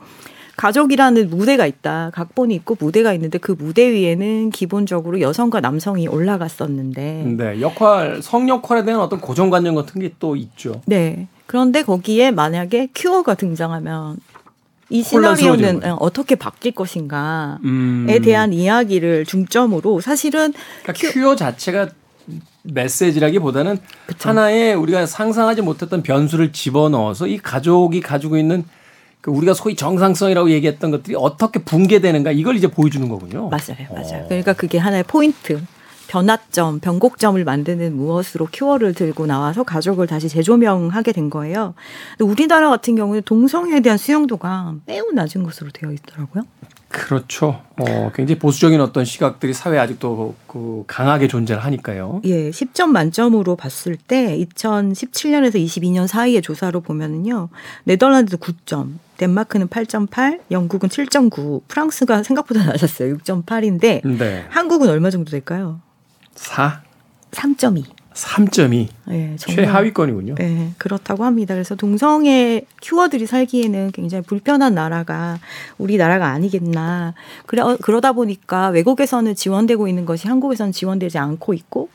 가족이라는 0.58 1.30
무대가 1.30 1.66
있다. 1.66 2.10
각본이 2.12 2.54
있고 2.56 2.76
무대가 2.78 3.14
있는데 3.14 3.38
그 3.38 3.54
무대 3.56 3.90
위에는 3.90 4.50
기본적으로 4.50 5.20
여성과 5.20 5.60
남성이 5.60 6.08
올라갔었는데 6.08 7.34
네. 7.38 7.60
역할, 7.60 8.20
성 8.22 8.48
역할에 8.48 8.84
대한 8.84 9.00
어떤 9.00 9.20
고정관념 9.20 9.74
같은 9.74 10.00
게 10.00 10.08
또 10.18 10.36
있죠. 10.36 10.80
네. 10.86 11.28
그런데 11.46 11.82
거기에 11.82 12.30
만약에 12.30 12.88
큐어가 12.94 13.34
등장하면 13.34 14.16
이 14.90 15.02
시나리오는 15.02 15.80
거예요. 15.80 15.96
어떻게 16.00 16.34
바뀔 16.34 16.72
것인가에 16.72 17.58
음. 17.64 18.06
대한 18.24 18.52
이야기를 18.52 19.26
중점으로 19.26 20.00
사실은 20.00 20.52
그러니까 20.82 21.12
큐어 21.12 21.36
자체가 21.36 21.88
메시지라기보다는 22.64 23.78
그쵸. 24.06 24.28
하나의 24.28 24.74
우리가 24.74 25.06
상상하지 25.06 25.62
못했던 25.62 26.02
변수를 26.02 26.52
집어넣어서 26.52 27.26
이 27.26 27.38
가족이 27.38 28.00
가지고 28.00 28.36
있는 28.36 28.64
그 29.20 29.31
우리가 29.31 29.54
소위 29.54 29.74
정상성이라고 29.74 30.50
얘기했던 30.50 30.90
것들이 30.90 31.16
어떻게 31.18 31.62
붕괴되는가 31.62 32.33
이걸 32.33 32.57
이제 32.57 32.68
보여주는 32.68 33.09
거군요. 33.09 33.48
맞아요, 33.48 33.88
맞아요. 33.90 34.24
어. 34.24 34.26
그러니까 34.28 34.52
그게 34.52 34.78
하나의 34.78 35.04
포인트, 35.04 35.61
변화점, 36.09 36.81
변곡점을 36.81 37.42
만드는 37.44 37.94
무엇으로 37.96 38.48
큐어를 38.52 38.94
들고 38.94 39.26
나와서 39.26 39.62
가족을 39.62 40.07
다시 40.07 40.28
재조명하게 40.28 41.12
된 41.12 41.31
거예요. 41.31 41.74
우리나라 42.20 42.70
같은 42.70 42.96
경우는 42.96 43.22
동성애에 43.24 43.81
대한 43.81 43.98
수용도가 43.98 44.76
매우 44.87 45.11
낮은 45.12 45.42
것으로 45.42 45.70
되어 45.70 45.92
있더라고요. 45.92 46.44
그렇죠. 46.88 47.62
어, 47.77 48.11
굉장히 48.14 48.38
보수적인 48.38 48.81
어떤 48.81 49.05
시각들이 49.05 49.53
사회에 49.53 49.79
아직도 49.79 50.35
그 50.46 50.85
강하게 50.87 51.29
존재를 51.29 51.62
하니까요. 51.62 52.22
예, 52.24 52.51
10점 52.51 52.88
만점으로 52.88 53.57
봤을 53.57 53.96
때 53.96 54.38
2017년에서 54.38 55.57
22년 55.57 56.07
사이의 56.07 56.40
조사로 56.40 56.81
보면은요. 56.81 57.51
네덜란드 57.85 58.38
9점, 58.38 58.94
덴마크는 59.18 59.68
8.8, 59.68 60.40
영국은 60.51 60.88
7.9, 60.88 61.62
프랑스가 61.68 62.22
생각보다 62.22 62.64
낮았어요. 62.64 63.18
6.8인데 63.18 64.07
네. 64.18 64.46
한국은 64.48 64.88
얼마 64.88 65.11
정도 65.11 65.31
될까요? 65.31 65.81
4, 66.37 66.83
3.2. 67.33 67.97
3점이 68.18 68.88
예, 69.11 69.37
정말 69.37 69.64
최하위권이군요. 69.64 70.35
네, 70.35 70.72
그렇다고 70.76 71.24
합니다. 71.24 71.54
그래서 71.54 71.76
동성애 71.76 72.62
큐어들이 72.83 73.26
살기에는 73.26 73.92
굉장히 73.92 74.24
불편한 74.24 74.74
나라가 74.74 75.38
우리나라가 75.78 76.28
아니겠나. 76.28 77.14
그래, 77.46 77.62
어, 77.62 77.78
그러다 77.81 78.12
보니까 78.12 78.68
외국에서는 78.68 79.35
지원되고 79.35 79.87
있는 79.87 80.04
것이 80.04 80.26
한국에서는 80.26 80.72
지원되지 80.72 81.18
않고 81.18 81.54
있고 81.54 81.88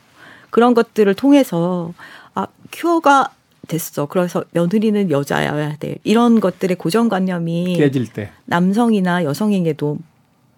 그런 0.50 0.74
것들을 0.74 1.14
통해서 1.16 1.94
아, 2.36 2.48
큐어가 2.72 3.32
됐어. 3.68 4.06
그래서 4.06 4.44
며느리는 4.52 5.10
여자여야 5.12 5.78
돼. 5.78 5.98
이런 6.04 6.40
것들의 6.40 6.78
고정관념이 6.78 7.76
깨질 7.78 8.08
때. 8.08 8.30
남성이나 8.46 9.24
여성에게도 9.24 9.98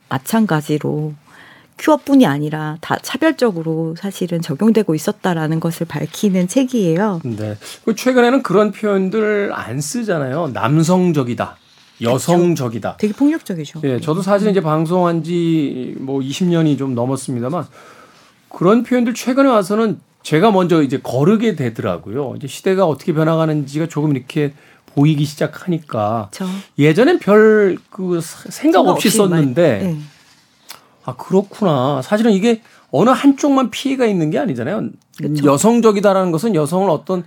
마찬가지로 0.10 1.14
큐어뿐이 1.78 2.26
아니라 2.26 2.78
다 2.82 2.98
차별적으로 3.02 3.96
사실은 3.98 4.42
적용되고 4.42 4.96
있었다라는 4.96 5.60
것을 5.60 5.86
밝히는 5.88 6.48
책이에요. 6.48 7.22
네. 7.24 7.58
그 7.84 7.96
최근에는 7.96 8.44
그런 8.44 8.72
표현들 8.72 9.52
안 9.54 9.82
쓰잖아요. 9.82 10.52
남성적이다. 10.54 11.58
여성적이다. 12.02 12.98
되게 12.98 13.14
폭력적이죠. 13.14 13.82
예, 13.84 14.00
저도 14.00 14.22
사실 14.22 14.50
이제 14.50 14.62
방송한 14.62 15.24
지 15.24 15.96
뭐 16.00 16.20
20년이 16.20 16.78
좀 16.78 16.94
넘었습니다만 16.96 17.66
그런 18.50 18.84
표현들 18.84 19.14
최근에 19.14 19.48
와서는 19.50 20.00
제가 20.24 20.52
먼저 20.52 20.82
이제 20.82 21.00
거르게 21.02 21.56
되더라고요. 21.56 22.34
이제 22.38 22.48
시대가 22.48 22.86
어떻게 22.86 23.14
생각하는지가 23.14 23.88
조금 23.88 24.16
이렇게 24.16 24.54
보이기 24.88 25.26
시작하니까 25.26 26.30
저 26.32 26.46
예전엔 26.80 27.20
별 27.20 27.78
그 27.90 28.20
생각 28.22 28.88
없이 28.88 29.10
썼는데 29.10 29.80
네. 29.84 29.98
아, 31.06 31.16
그렇구나. 31.16 32.02
사실은 32.02 32.32
이게 32.32 32.62
어느 32.92 33.10
한쪽만 33.10 33.70
피해가 33.70 34.06
있는 34.06 34.30
게 34.32 34.40
아니잖아요. 34.40 34.90
그쵸. 35.18 35.46
여성적이다라는 35.46 36.32
것은 36.32 36.56
여성을 36.56 36.90
어떤 36.90 37.24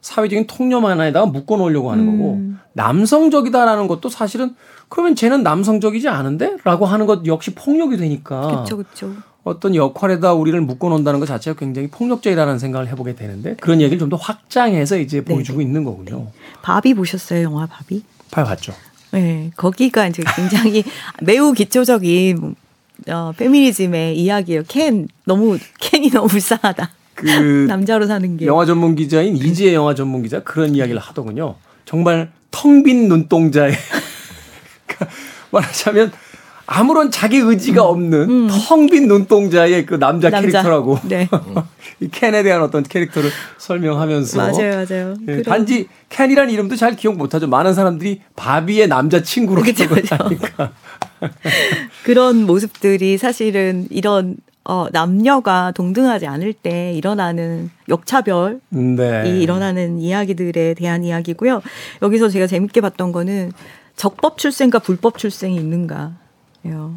사회적인 0.00 0.46
통념 0.46 0.84
하나에다가 0.84 1.26
묶어 1.26 1.56
놓으려고 1.56 1.90
하는 1.92 2.06
거고 2.06 2.34
음. 2.34 2.58
남성적이다라는 2.72 3.86
것도 3.88 4.08
사실은 4.08 4.54
그러면 4.88 5.14
쟤는 5.14 5.42
남성적이지 5.42 6.08
않은데? 6.08 6.56
라고 6.64 6.86
하는 6.86 7.06
것 7.06 7.24
역시 7.26 7.54
폭력이 7.54 7.96
되니까. 7.96 8.40
그렇죠, 8.48 8.76
그렇죠. 8.76 9.12
어떤 9.44 9.74
역할에다 9.74 10.34
우리를 10.34 10.60
묶어 10.60 10.88
놓는다는 10.88 11.18
것 11.18 11.26
자체가 11.26 11.58
굉장히 11.58 11.88
폭력적이라는 11.88 12.58
생각을 12.58 12.88
해보게 12.88 13.14
되는데 13.14 13.54
그런 13.60 13.80
얘기를 13.80 13.98
좀 13.98 14.08
더 14.10 14.16
확장해서 14.16 14.98
이제 14.98 15.24
네 15.24 15.34
보여주고 15.34 15.60
있는 15.60 15.84
거군요. 15.84 16.16
네. 16.18 16.32
바비 16.62 16.94
보셨어요, 16.94 17.42
영화 17.44 17.66
바비? 17.66 18.02
바비 18.30 18.48
봤죠. 18.48 18.72
네, 19.12 19.50
거기가 19.56 20.06
이제 20.06 20.22
굉장히 20.36 20.84
매우 21.22 21.52
기초적인 21.52 22.54
어, 23.08 23.32
페미니즘의 23.36 24.16
이야기예요. 24.18 24.62
켄 24.68 25.08
너무 25.24 25.58
켄이 25.80 26.10
너무 26.10 26.28
불쌍하다. 26.28 26.90
그 27.14 27.26
남자로 27.68 28.06
사는 28.06 28.36
게 28.36 28.46
영화 28.46 28.64
전문 28.64 28.94
기자인 28.94 29.36
이지혜 29.36 29.74
영화 29.74 29.94
전문 29.94 30.22
기자 30.22 30.42
그런 30.42 30.74
이야기를 30.74 31.00
하더군요. 31.00 31.56
정말 31.84 32.30
텅 32.50 32.82
빈 32.82 33.08
눈동자에 33.08 33.72
말하자면 35.50 36.12
아무런 36.66 37.10
자기 37.10 37.36
의지가 37.38 37.82
음. 37.82 37.86
없는 37.88 38.30
음. 38.30 38.48
텅빈 38.50 39.08
눈동자의 39.08 39.84
그 39.84 39.98
남자, 39.98 40.30
남자. 40.30 40.40
캐릭터라고 40.40 40.98
네. 41.04 41.28
이 42.00 42.08
켄에 42.08 42.42
대한 42.42 42.62
어떤 42.62 42.82
캐릭터를 42.82 43.30
설명하면서 43.58 44.38
맞아요, 44.38 44.86
맞아요. 44.88 45.14
예, 45.28 45.42
단지 45.42 45.88
켄이라는 46.08 46.52
이름도 46.52 46.76
잘 46.76 46.96
기억 46.96 47.16
못하죠. 47.16 47.46
많은 47.46 47.74
사람들이 47.74 48.22
바비의 48.36 48.88
남자 48.88 49.22
친구로 49.22 49.62
기억하니까 49.62 50.72
그런 52.04 52.44
모습들이 52.44 53.18
사실은 53.18 53.86
이런 53.90 54.36
어, 54.64 54.86
남녀가 54.92 55.72
동등하지 55.72 56.26
않을 56.26 56.52
때 56.52 56.92
일어나는 56.92 57.70
역차별이 57.88 58.60
네. 58.70 59.40
일어나는 59.40 59.98
이야기들에 59.98 60.74
대한 60.74 61.02
이야기고요. 61.02 61.62
여기서 62.00 62.28
제가 62.28 62.46
재밌게 62.46 62.80
봤던 62.80 63.10
거는 63.10 63.52
적법 63.96 64.38
출생과 64.38 64.78
불법 64.78 65.18
출생이 65.18 65.56
있는가. 65.56 66.12
요. 66.68 66.94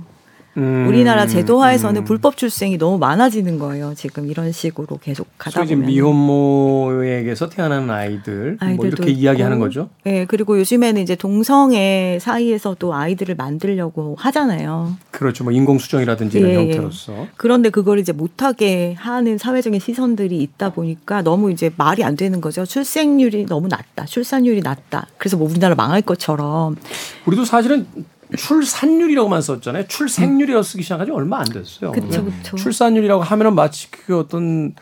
음, 0.57 0.87
우리나라 0.87 1.27
제도화에서는 1.27 2.01
음. 2.01 2.05
불법 2.05 2.37
출생이 2.37 2.77
너무 2.77 2.97
많아지는 2.97 3.59
거예요. 3.59 3.93
지금 3.95 4.29
이런 4.29 4.51
식으로 4.51 4.97
계속 5.01 5.27
가다 5.37 5.63
보면. 5.65 5.85
미혼모에게서 5.85 7.49
태어나는 7.49 7.89
아이들 7.89 8.57
뭐 8.77 8.85
이렇게 8.85 9.11
이야기하는 9.11 9.59
거죠. 9.59 9.89
네, 10.03 10.25
그리고 10.25 10.57
요즘에는 10.59 11.01
이제 11.01 11.15
동성애 11.15 12.17
사이에서도 12.21 12.93
아이들을 12.93 13.35
만들려고 13.35 14.15
하잖아요. 14.17 14.95
그렇죠. 15.11 15.43
뭐 15.43 15.51
인공 15.51 15.77
수정이라든지 15.77 16.39
이런 16.39 16.51
예, 16.51 16.55
예. 16.55 16.59
형태로서. 16.61 17.27
그런데 17.35 17.69
그걸 17.69 17.99
이제 17.99 18.11
못하게 18.13 18.95
하는 18.97 19.37
사회적인 19.37 19.79
시선들이 19.79 20.41
있다 20.41 20.71
보니까 20.71 21.21
너무 21.21 21.51
이제 21.51 21.69
말이 21.75 22.03
안 22.03 22.15
되는 22.15 22.39
거죠. 22.39 22.65
출생률이 22.65 23.45
너무 23.47 23.67
낮다, 23.67 24.05
출산율이 24.05 24.61
낮다. 24.61 25.07
그래서 25.17 25.35
뭐 25.37 25.49
우리나라 25.49 25.75
망할 25.75 26.01
것처럼. 26.01 26.77
우리도 27.25 27.43
사실은 27.45 27.87
출산율이라고만 28.35 29.41
썼잖아요. 29.41 29.87
출생률이라고 29.87 30.63
쓰기 30.63 30.83
시작한 30.83 31.05
지 31.05 31.11
얼마 31.11 31.39
안 31.39 31.45
됐어요. 31.45 31.91
그쵸, 31.91 32.25
그쵸. 32.25 32.55
출산율이라고 32.55 33.23
하면은 33.23 33.55
마치 33.55 33.89
그 33.91 34.19
어떤 34.19 34.73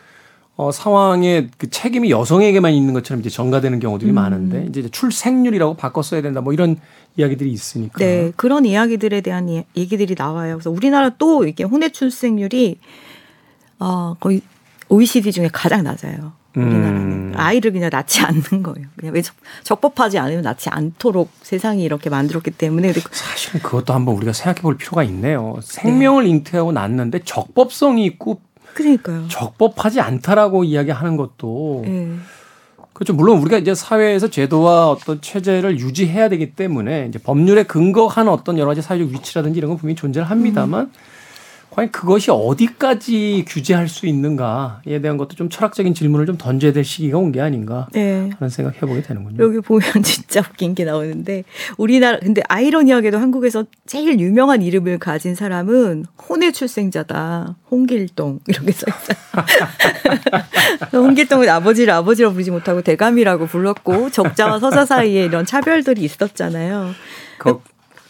어, 0.56 0.70
상황에 0.70 1.48
그 1.58 1.68
책임이 1.68 2.10
여성에게만 2.10 2.72
있는 2.72 2.94
것처럼 2.94 3.20
이제 3.20 3.28
전가되는 3.28 3.80
경우들이 3.80 4.10
음. 4.10 4.14
많은데 4.14 4.66
이제 4.68 4.88
출생률이라고 4.88 5.74
바꿔 5.74 6.02
써야 6.02 6.22
된다 6.22 6.40
뭐 6.40 6.52
이런 6.52 6.76
이야기들이 7.16 7.50
있으니까. 7.50 7.98
네, 7.98 8.32
그런 8.36 8.64
이야기들에 8.64 9.20
대한 9.20 9.48
이, 9.48 9.64
얘기들이 9.76 10.14
나와요. 10.16 10.56
그래서 10.56 10.70
우리나라 10.70 11.10
또 11.10 11.44
이게 11.44 11.64
혼외 11.64 11.90
출생률이 11.90 12.78
어, 13.80 14.14
거의 14.20 14.42
OECD 14.88 15.32
중에 15.32 15.48
가장 15.52 15.82
낮아요. 15.82 16.32
우리나라는 16.56 17.00
음. 17.00 17.32
아이를 17.36 17.72
그냥 17.72 17.90
낳지 17.92 18.20
않는 18.22 18.62
거예요. 18.62 18.86
그냥 18.96 19.14
왜 19.14 19.22
적 19.64 19.80
법하지 19.80 20.18
않으면 20.18 20.42
낳지 20.42 20.68
않도록 20.68 21.30
세상이 21.42 21.82
이렇게 21.82 22.10
만들었기 22.10 22.50
때문에 22.52 22.92
사실은 22.92 23.60
그것도 23.60 23.92
한번 23.92 24.14
우리가 24.16 24.32
생각해 24.32 24.60
볼 24.62 24.76
필요가 24.76 25.02
있네요. 25.04 25.56
생명을 25.62 26.24
네. 26.24 26.30
잉태하고 26.30 26.72
낳는데 26.72 27.20
적법성이 27.24 28.04
있고 28.06 28.40
그러니까요. 28.74 29.26
적법하지 29.28 30.00
않다라고 30.00 30.64
이야기하는 30.64 31.16
것도 31.16 31.82
네. 31.86 32.12
그렇죠. 32.92 33.12
물론 33.12 33.38
우리가 33.38 33.58
이제 33.58 33.74
사회에서 33.74 34.28
제도와 34.30 34.88
어떤 34.90 35.20
체제를 35.20 35.80
유지해야 35.80 36.28
되기 36.28 36.52
때문에 36.54 37.06
이제 37.08 37.18
법률에 37.18 37.64
근거한 37.64 38.28
어떤 38.28 38.56
여러 38.56 38.68
가지 38.68 38.82
사회적 38.82 39.08
위치라든지 39.08 39.58
이런 39.58 39.70
건 39.70 39.78
분명히 39.78 39.96
존재를 39.96 40.30
합니다만 40.30 40.84
음. 40.84 40.92
과연 41.74 41.90
그것이 41.90 42.30
어디까지 42.30 43.44
규제할 43.48 43.88
수 43.88 44.06
있는가에 44.06 45.00
대한 45.02 45.16
것도 45.16 45.34
좀 45.34 45.48
철학적인 45.48 45.92
질문을 45.94 46.24
좀 46.26 46.38
던져야 46.38 46.72
될 46.72 46.84
시기가 46.84 47.18
온 47.18 47.32
게 47.32 47.40
아닌가 47.40 47.88
네. 47.92 48.30
하는 48.38 48.48
생각 48.48 48.76
해보게 48.76 49.02
되는군요. 49.02 49.42
여기 49.42 49.58
보면 49.60 49.82
진짜 50.04 50.40
웃긴 50.40 50.74
게 50.76 50.84
나오는데 50.84 51.42
우리나라 51.76 52.20
근데 52.20 52.42
아이러니하게도 52.48 53.18
한국에서 53.18 53.64
제일 53.86 54.20
유명한 54.20 54.62
이름을 54.62 54.98
가진 54.98 55.34
사람은 55.34 56.04
혼외 56.28 56.52
출생자다. 56.52 57.56
홍길동 57.72 58.38
이렇게 58.46 58.70
써 58.70 58.86
있어요. 58.88 59.18
홍길동은 61.02 61.48
아버지를 61.48 61.92
아버지로 61.92 62.30
부르지 62.32 62.52
못하고 62.52 62.82
대감이라고 62.82 63.46
불렀고 63.46 64.10
적자와 64.10 64.60
서자 64.60 64.84
사이에 64.84 65.24
이런 65.24 65.44
차별들이 65.44 66.02
있었잖아요. 66.02 66.92
거, 67.40 67.60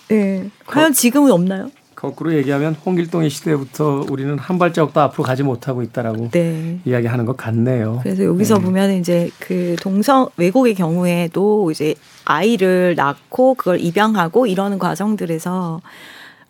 네. 0.08 0.50
과연 0.66 0.92
지금은 0.92 1.32
없나요? 1.32 1.70
거꾸로 2.04 2.34
얘기하면 2.34 2.74
홍길동의 2.74 3.30
시대부터 3.30 4.06
우리는 4.10 4.38
한 4.38 4.58
발자국도 4.58 5.00
앞으로 5.00 5.24
가지 5.24 5.42
못하고 5.42 5.82
있다라고 5.82 6.30
네. 6.30 6.78
이야기하는 6.84 7.24
것 7.24 7.36
같네요. 7.36 8.00
그래서 8.02 8.24
여기서 8.24 8.58
네. 8.58 8.64
보면 8.64 8.92
이제 8.92 9.30
그 9.38 9.76
동성 9.80 10.28
외국의 10.36 10.74
경우에도 10.74 11.70
이제 11.70 11.94
아이를 12.24 12.94
낳고 12.96 13.54
그걸 13.54 13.80
입양하고 13.80 14.46
이러는 14.46 14.78
과정들에서 14.78 15.80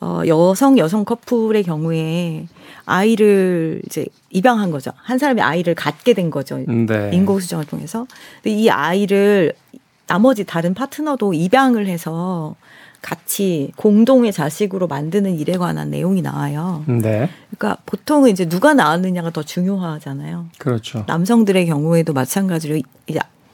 어 0.01 0.23
여성 0.27 0.77
여성 0.77 1.05
커플의 1.05 1.63
경우에 1.63 2.47
아이를 2.85 3.81
이제 3.87 4.07
입양한 4.31 4.71
거죠. 4.71 4.91
한 4.97 5.19
사람이 5.19 5.41
아이를 5.41 5.75
갖게 5.75 6.15
된 6.15 6.31
거죠. 6.31 6.59
네. 6.59 7.11
인공 7.13 7.39
수정을 7.41 7.65
통해서. 7.65 8.07
근데 8.43 8.57
이 8.57 8.69
아이를 8.69 9.53
나머지 10.07 10.45
다른 10.45 10.75
파트너도 10.75 11.33
입양을 11.33 11.87
해서 11.87 12.57
같이 13.05 13.71
공동의 13.77 14.33
자식으로 14.33 14.87
만드는 14.87 15.39
일에 15.39 15.59
관한 15.59 15.91
내용이 15.91 16.23
나와요. 16.23 16.83
네. 16.89 17.29
그러니까 17.51 17.77
보통은 17.85 18.31
이제 18.31 18.49
누가 18.49 18.73
낳았느냐가 18.73 19.29
더 19.29 19.43
중요하잖아요. 19.43 20.47
그렇죠. 20.57 21.05
남성들의 21.07 21.67
경우에도 21.67 22.15
마찬가지로 22.15 22.81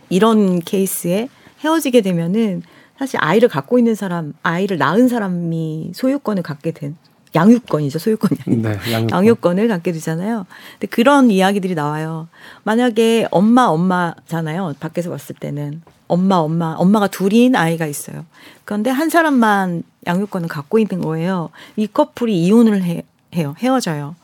이런 0.09 0.61
케이스에 0.61 1.29
헤어지게 1.65 2.01
되면은 2.01 2.63
사실 2.97 3.19
아이를 3.21 3.49
갖고 3.49 3.79
있는 3.79 3.97
사람, 3.97 4.35
아이를 4.45 4.79
낳은 4.79 5.09
사람이 5.09 5.91
소유권을 5.95 6.45
갖게 6.45 6.71
된 6.71 6.97
양육권이죠. 7.35 7.99
소유권이 7.99 8.41
아니고 8.47 8.69
네, 8.69 8.79
양육권. 8.93 9.11
양육권 9.11 9.59
을 9.59 9.69
갖게 9.69 9.91
되잖아요. 9.91 10.47
근데 10.75 10.87
그런 10.87 11.29
이야기들이 11.29 11.75
나와요. 11.75 12.29
만약에 12.63 13.27
엄마 13.33 13.65
엄마잖아요. 13.65 14.75
밖에서 14.79 15.11
봤을 15.11 15.35
때는 15.35 15.83
엄마, 16.11 16.37
엄마, 16.37 16.75
엄마가 16.77 17.07
둘인 17.07 17.55
아이가 17.55 17.87
있어요. 17.87 18.25
그런데 18.65 18.91
한 18.91 19.09
사람만 19.09 19.85
양육권을 20.07 20.49
갖고 20.49 20.79
있는 20.79 21.01
거예요. 21.01 21.51
이 21.77 21.87
커플이 21.87 22.43
이혼을 22.43 22.83
해, 22.83 23.05
해요. 23.35 23.55
헤어져요. 23.59 24.17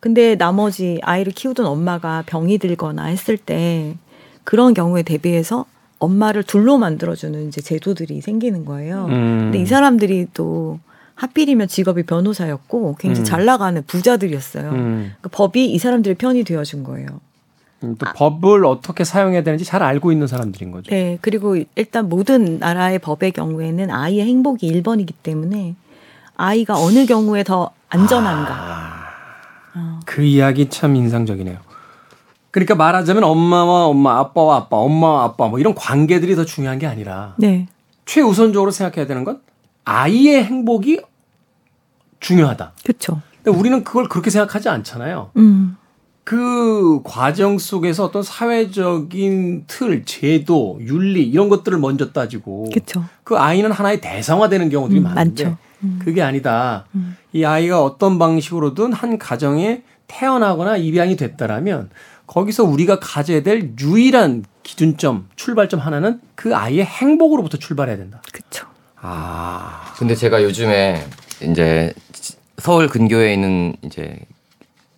근데 0.00 0.36
나머지 0.36 1.00
아이를 1.02 1.32
키우던 1.32 1.66
엄마가 1.66 2.24
병이 2.26 2.58
들거나 2.58 3.04
했을 3.04 3.36
때 3.36 3.96
그런 4.44 4.74
경우에 4.74 5.02
대비해서 5.02 5.64
엄마를 5.98 6.42
둘로 6.42 6.78
만들어주는 6.78 7.48
이제 7.48 7.60
제도들이 7.60 8.20
생기는 8.20 8.64
거예요. 8.64 9.06
음. 9.06 9.38
근데 9.44 9.58
이 9.60 9.66
사람들이 9.66 10.28
또 10.34 10.78
하필이면 11.14 11.66
직업이 11.68 12.04
변호사였고 12.04 12.96
굉장히 12.98 13.22
음. 13.22 13.24
잘 13.24 13.44
나가는 13.44 13.82
부자들이었어요. 13.84 14.70
음. 14.70 15.14
그러니까 15.18 15.28
법이 15.32 15.66
이 15.66 15.78
사람들의 15.78 16.16
편이 16.16 16.44
되어준 16.44 16.84
거예요. 16.84 17.08
음, 17.84 17.96
또 17.98 18.06
아. 18.06 18.12
법을 18.12 18.64
어떻게 18.64 19.04
사용해야 19.04 19.42
되는지 19.42 19.64
잘 19.64 19.82
알고 19.82 20.10
있는 20.12 20.26
사람들인 20.26 20.70
거죠. 20.70 20.90
네. 20.90 21.18
그리고 21.20 21.56
일단 21.76 22.08
모든 22.08 22.58
나라의 22.58 22.98
법의 22.98 23.32
경우에는 23.32 23.90
아이의 23.90 24.26
행복이 24.26 24.70
1번이기 24.72 25.14
때문에 25.22 25.76
아이가 26.36 26.76
어느 26.76 27.06
경우에 27.06 27.44
더 27.44 27.70
안전한가. 27.88 28.52
아, 28.52 28.94
어. 29.74 30.00
그 30.04 30.22
이야기 30.22 30.68
참 30.68 30.96
인상적이네요. 30.96 31.58
그러니까 32.50 32.74
말하자면 32.74 33.24
엄마와 33.24 33.86
엄마, 33.86 34.18
아빠와 34.18 34.56
아빠, 34.56 34.76
엄마와 34.78 35.24
아빠 35.24 35.48
뭐 35.48 35.58
이런 35.58 35.74
관계들이 35.74 36.34
더 36.34 36.44
중요한 36.44 36.78
게 36.78 36.86
아니라 36.86 37.34
네. 37.36 37.68
최우선적으로 38.06 38.70
생각해야 38.70 39.06
되는 39.06 39.22
건 39.22 39.40
아이의 39.84 40.44
행복이 40.44 41.02
중요하다. 42.20 42.72
그렇죠. 42.82 43.20
근데 43.42 43.56
우리는 43.56 43.84
그걸 43.84 44.08
그렇게 44.08 44.30
생각하지 44.30 44.68
않잖아요. 44.68 45.30
음. 45.36 45.76
그 46.28 47.00
과정 47.04 47.56
속에서 47.58 48.04
어떤 48.04 48.22
사회적인 48.22 49.64
틀, 49.66 50.04
제도, 50.04 50.78
윤리 50.82 51.22
이런 51.22 51.48
것들을 51.48 51.78
먼저 51.78 52.12
따지고 52.12 52.68
그쵸. 52.70 53.02
그 53.24 53.38
아이는 53.38 53.72
하나의 53.72 54.02
대상화되는 54.02 54.68
경우들이 54.68 55.00
음, 55.00 55.04
많은데 55.04 55.56
음. 55.82 55.98
그게 56.04 56.20
아니다. 56.20 56.84
음. 56.94 57.16
이 57.32 57.46
아이가 57.46 57.82
어떤 57.82 58.18
방식으로든 58.18 58.92
한 58.92 59.16
가정에 59.16 59.84
태어나거나 60.06 60.76
입양이 60.76 61.16
됐다라면 61.16 61.88
거기서 62.26 62.64
우리가 62.64 63.00
가져야 63.00 63.42
될 63.42 63.72
유일한 63.80 64.44
기준점, 64.64 65.28
출발점 65.34 65.80
하나는 65.80 66.20
그 66.34 66.54
아이의 66.54 66.84
행복으로부터 66.84 67.56
출발해야 67.56 67.96
된다. 67.96 68.20
그렇죠. 68.34 68.66
아. 69.00 69.94
근데 69.96 70.14
제가 70.14 70.42
요즘에 70.42 71.06
이제 71.40 71.94
서울 72.58 72.86
근교에 72.88 73.32
있는 73.32 73.76
이제 73.80 74.18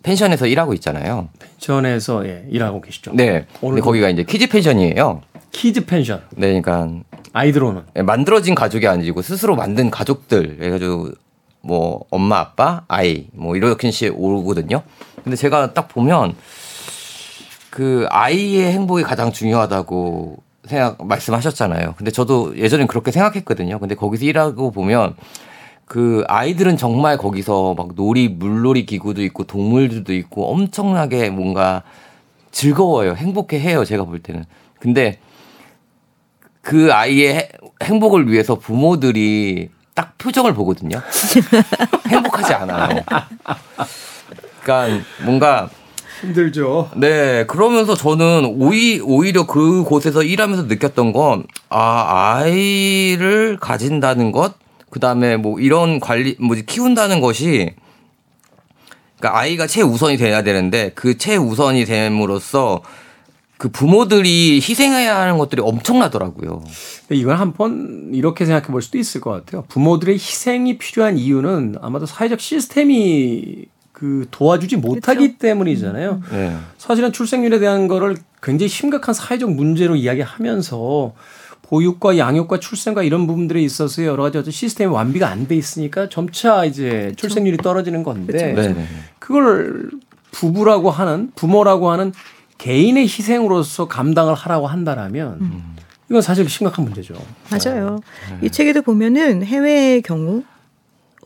펜션에서 0.03 0.47
일하고 0.47 0.73
있잖아요. 0.75 1.29
펜션에서 1.39 2.25
예, 2.27 2.45
일하고 2.49 2.81
계시죠. 2.81 3.11
네. 3.13 3.45
근데 3.59 3.81
거기가 3.81 4.09
이제 4.09 4.23
kids 4.23 4.47
펜션이에요. 4.47 5.21
kids 5.51 5.85
펜션. 5.85 6.21
네, 6.31 6.59
그러니까 6.61 6.89
아이들 7.33 7.63
오는. 7.63 7.83
만들어진 8.05 8.55
가족이 8.55 8.87
아니고 8.87 9.21
스스로 9.21 9.55
만든 9.55 9.91
가족들 9.91 10.57
해가지고 10.61 11.09
뭐 11.61 12.05
엄마 12.09 12.39
아빠 12.39 12.83
아이 12.87 13.27
뭐 13.33 13.55
이렇게씩 13.55 14.13
오거든요. 14.17 14.81
근데 15.23 15.35
제가 15.35 15.73
딱 15.73 15.87
보면 15.87 16.35
그 17.69 18.05
아이의 18.09 18.71
행복이 18.73 19.03
가장 19.03 19.31
중요하다고 19.31 20.37
생각 20.65 21.05
말씀하셨잖아요. 21.05 21.95
근데 21.97 22.11
저도 22.11 22.57
예전엔 22.57 22.87
그렇게 22.87 23.11
생각했거든요. 23.11 23.79
근데 23.79 23.95
거기서 23.95 24.25
일하고 24.25 24.71
보면 24.71 25.15
그 25.91 26.23
아이들은 26.29 26.77
정말 26.77 27.17
거기서 27.17 27.73
막 27.77 27.95
놀이 27.95 28.29
물놀이 28.29 28.85
기구도 28.85 29.21
있고 29.23 29.43
동물들도 29.43 30.13
있고 30.13 30.49
엄청나게 30.49 31.29
뭔가 31.31 31.83
즐거워요. 32.53 33.15
행복해 33.15 33.59
해요. 33.59 33.83
제가 33.83 34.05
볼 34.05 34.19
때는. 34.19 34.45
근데 34.79 35.19
그 36.61 36.93
아이의 36.93 37.49
행복을 37.83 38.31
위해서 38.31 38.55
부모들이 38.55 39.67
딱 39.93 40.17
표정을 40.17 40.53
보거든요. 40.53 41.01
행복하지 42.07 42.53
않아요. 42.53 43.03
그러니까 44.63 45.03
뭔가 45.25 45.69
힘들죠. 46.21 46.91
네 46.95 47.45
그러면서 47.47 47.95
저는 47.95 48.45
오히, 48.59 49.01
오히려 49.01 49.45
그곳에서 49.45 50.23
일하면서 50.23 50.63
느꼈던 50.63 51.11
건 51.11 51.43
아 51.73 52.37
아이를 52.37 53.57
가진다는 53.59 54.31
것 54.31 54.60
그다음에 54.91 55.37
뭐 55.37 55.59
이런 55.59 55.99
관리 55.99 56.35
뭐지 56.39 56.65
키운다는 56.67 57.21
것이 57.21 57.73
그러니까 59.17 59.39
아이가 59.39 59.65
최우선이 59.65 60.17
돼야 60.17 60.43
되는데 60.43 60.91
그 60.93 61.17
최우선이 61.17 61.85
됨으로써 61.85 62.83
그 63.57 63.69
부모들이 63.69 64.55
희생해야 64.55 65.15
하는 65.19 65.37
것들이 65.37 65.61
엄청나더라고요. 65.61 66.63
이건 67.11 67.37
한번 67.37 68.09
이렇게 68.11 68.45
생각해 68.45 68.67
볼 68.67 68.81
수도 68.81 68.97
있을 68.97 69.21
것 69.21 69.29
같아요. 69.29 69.63
부모들의 69.69 70.15
희생이 70.15 70.79
필요한 70.79 71.17
이유는 71.17 71.75
아마도 71.79 72.07
사회적 72.07 72.39
시스템이 72.39 73.65
그 73.91 74.25
도와주지 74.31 74.77
못하기 74.77 75.19
그렇죠. 75.19 75.37
때문이잖아요. 75.37 76.21
네. 76.31 76.57
사실은 76.79 77.11
출생률에 77.11 77.59
대한 77.59 77.87
거를 77.87 78.17
굉장히 78.41 78.67
심각한 78.67 79.13
사회적 79.13 79.51
문제로 79.51 79.95
이야기하면서 79.95 81.13
보육과 81.75 82.17
양육과 82.17 82.59
출생과 82.59 83.01
이런 83.03 83.27
부분들에 83.27 83.61
있어서 83.61 84.03
여러 84.03 84.23
가지 84.23 84.37
어떤 84.37 84.51
시스템이 84.51 84.91
완비가 84.91 85.29
안 85.29 85.47
돼 85.47 85.55
있으니까 85.55 86.09
점차 86.09 86.65
이제 86.65 87.13
출생률이 87.15 87.57
떨어지는 87.57 88.03
건데 88.03 88.53
그렇죠. 88.53 88.75
그걸 89.19 89.89
부부라고 90.31 90.91
하는 90.91 91.31
부모라고 91.35 91.89
하는 91.89 92.11
개인의 92.57 93.03
희생으로서 93.05 93.87
감당을 93.87 94.35
하라고 94.35 94.67
한다라면 94.67 95.37
음. 95.39 95.75
이건 96.09 96.21
사실 96.21 96.47
심각한 96.49 96.83
문제죠. 96.85 97.15
맞아요. 97.49 98.01
네. 98.29 98.45
이 98.47 98.49
책에도 98.51 98.81
보면은 98.81 99.43
해외의 99.43 100.01
경우 100.01 100.43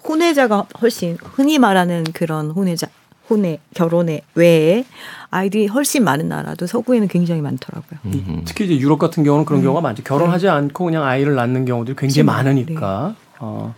혼외자가 0.07 0.67
훨씬 0.79 1.17
흔히 1.21 1.57
말하는 1.57 2.03
그런 2.13 2.51
혼외자 2.51 2.87
혼외 3.29 3.59
결혼에 3.73 4.21
외에 4.35 4.85
아이들이 5.29 5.67
훨씬 5.67 6.03
많은 6.03 6.29
나라도 6.29 6.67
서구에는 6.67 7.07
굉장히 7.07 7.41
많더라고요. 7.41 7.99
음. 8.05 8.41
특히 8.45 8.65
이제 8.65 8.77
유럽 8.77 8.99
같은 8.99 9.23
경우는 9.23 9.45
그런 9.45 9.61
음. 9.61 9.63
경우가 9.63 9.81
많죠. 9.81 10.03
결혼하지 10.03 10.45
네. 10.45 10.51
않고 10.51 10.85
그냥 10.85 11.03
아이를 11.03 11.35
낳는 11.35 11.65
경우들이 11.65 11.95
굉장히 11.97 12.25
많으니까. 12.25 13.15
네. 13.17 13.37
어. 13.39 13.75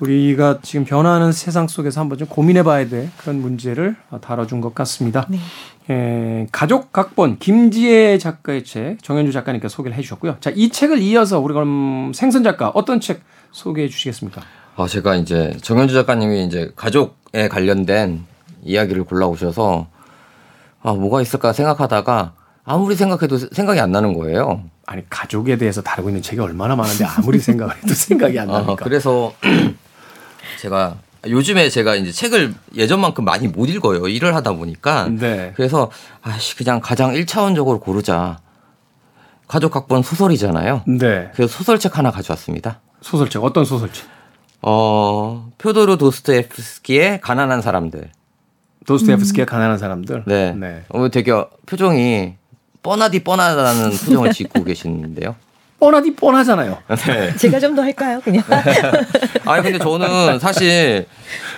우리가 0.00 0.60
지금 0.62 0.84
변화하는 0.86 1.30
세상 1.30 1.68
속에서 1.68 2.00
한번 2.00 2.16
좀 2.18 2.26
고민해봐야 2.26 2.88
될 2.88 3.10
그런 3.18 3.40
문제를 3.40 3.96
다뤄준 4.22 4.60
것 4.60 4.74
같습니다. 4.74 5.26
네. 5.28 5.38
에, 5.90 6.46
가족 6.52 6.92
각본 6.92 7.38
김지혜 7.38 8.16
작가의 8.18 8.64
책 8.64 9.02
정현주 9.02 9.32
작가님께 9.32 9.68
소개를 9.68 9.96
해주셨고요. 9.98 10.36
자, 10.40 10.50
이 10.54 10.70
책을 10.70 10.98
이어서 11.00 11.38
우리 11.40 11.52
그럼 11.52 12.12
생선 12.14 12.42
작가 12.42 12.70
어떤 12.70 13.00
책 13.00 13.22
소개해 13.52 13.88
주시겠습니까? 13.88 14.42
아, 14.76 14.86
제가 14.86 15.16
이제 15.16 15.54
정현주 15.60 15.92
작가님이 15.92 16.46
이제 16.46 16.72
가족 16.76 17.19
에 17.32 17.48
관련된 17.48 18.24
이야기를 18.64 19.04
골라오셔서 19.04 19.86
아, 20.82 20.92
뭐가 20.92 21.22
있을까 21.22 21.52
생각하다가 21.52 22.32
아무리 22.64 22.94
생각해도 22.96 23.38
생각이 23.38 23.80
안 23.80 23.92
나는 23.92 24.14
거예요. 24.14 24.62
아니, 24.86 25.08
가족에 25.08 25.56
대해서 25.56 25.82
다루고 25.82 26.08
있는 26.08 26.22
책이 26.22 26.40
얼마나 26.40 26.74
많은데 26.74 27.04
아무리 27.04 27.38
생각을 27.40 27.76
해도 27.76 27.94
생각이 27.94 28.38
안 28.38 28.48
나니까. 28.48 28.72
아, 28.72 28.76
그래서 28.76 29.32
제가 30.60 30.96
요즘에 31.26 31.68
제가 31.68 31.96
이제 31.96 32.10
책을 32.12 32.54
예전만큼 32.74 33.24
많이 33.24 33.46
못 33.46 33.68
읽어요. 33.68 34.08
일을 34.08 34.34
하다 34.34 34.52
보니까. 34.54 35.08
네. 35.10 35.52
그래서 35.54 35.90
아씨 36.22 36.56
그냥 36.56 36.80
가장 36.80 37.12
1차원적으로 37.12 37.80
고르자. 37.80 38.38
가족 39.46 39.72
각본 39.72 40.02
소설이잖아요. 40.02 40.84
네. 40.86 41.30
그래서 41.34 41.52
소설책 41.52 41.98
하나 41.98 42.10
가져왔습니다. 42.10 42.80
소설책 43.02 43.42
어떤 43.44 43.64
소설책? 43.64 44.06
어, 44.62 45.50
표도르 45.58 45.96
도스토옙스키의 45.98 47.20
가난한 47.20 47.62
사람들. 47.62 48.10
도스토옙스키의 48.86 49.44
음. 49.44 49.46
가난한 49.46 49.78
사람들. 49.78 50.24
네. 50.26 50.52
네. 50.52 50.82
어, 50.88 51.08
되게 51.10 51.32
표정이 51.66 52.34
뻔하디 52.82 53.24
뻔하다는 53.24 53.90
표정을 53.90 54.32
짓고 54.32 54.64
계시는데요. 54.64 55.36
뻔하디 55.78 56.14
뻔하잖아요. 56.14 56.76
네. 57.06 57.36
제가 57.40 57.58
좀 57.58 57.74
더 57.74 57.82
할까요, 57.82 58.20
그냥? 58.22 58.42
아니 59.46 59.62
근데 59.62 59.78
저는 59.78 60.38
사실 60.38 61.06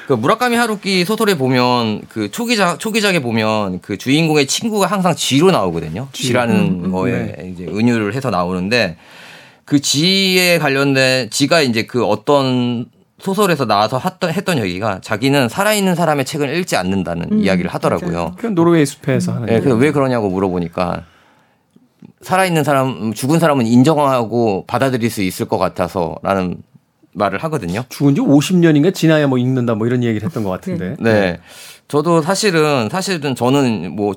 그 0.07 0.12
무라카미 0.12 0.55
하루키 0.55 1.05
소설에 1.05 1.37
보면 1.37 2.03
그 2.09 2.31
초기작 2.31 2.79
초기작에 2.79 3.21
보면 3.21 3.81
그 3.81 3.99
주인공의 3.99 4.47
친구가 4.47 4.87
항상 4.87 5.17
지로 5.17 5.51
나오거든요. 5.51 6.07
지라는 6.12 6.55
음, 6.57 6.85
음, 6.85 6.93
거에 6.93 7.35
네. 7.37 7.53
이제 7.53 7.65
은유를 7.65 8.15
해서 8.15 8.31
나오는데 8.31 8.97
그 9.64 9.81
지에 9.81 10.59
관련된 10.59 11.31
지가 11.31 11.62
이제 11.62 11.85
그 11.85 12.05
어떤 12.05 12.87
소설에서 13.18 13.66
나와서 13.66 13.98
했던, 13.98 14.33
했던 14.33 14.59
얘기가 14.59 15.01
자기는 15.01 15.48
살아있는 15.48 15.94
사람의 15.94 16.25
책을 16.25 16.57
읽지 16.57 16.77
않는다는 16.77 17.29
음, 17.31 17.40
이야기를 17.40 17.70
하더라고요. 17.70 18.35
그 18.37 18.48
노르웨이 18.48 18.85
숲에서 18.85 19.35
하는. 19.35 19.46
네, 19.46 19.61
그래서 19.61 19.77
왜 19.77 19.92
그러냐고 19.92 20.29
물어보니까 20.29 21.05
살아있는 22.22 22.64
사람, 22.64 23.14
죽은 23.14 23.38
사람은 23.38 23.66
인정하고 23.66 24.64
받아들일 24.66 25.09
수 25.09 25.22
있을 25.22 25.46
것 25.46 25.59
같아서라는 25.59 26.62
말을 27.12 27.38
하거든요. 27.44 27.85
죽은 27.88 28.16
지 28.16 28.20
50년인가 28.20 28.92
지나야 28.92 29.29
뭐 29.29 29.38
읽는다 29.38 29.75
뭐 29.75 29.87
이런 29.87 30.03
얘기를 30.03 30.27
했던 30.27 30.42
것 30.42 30.51
같은데. 30.51 30.96
네. 30.98 31.38
저도 31.87 32.22
사실은, 32.22 32.88
사실은 32.90 33.37
저는 33.37 33.94
뭐 33.94 34.14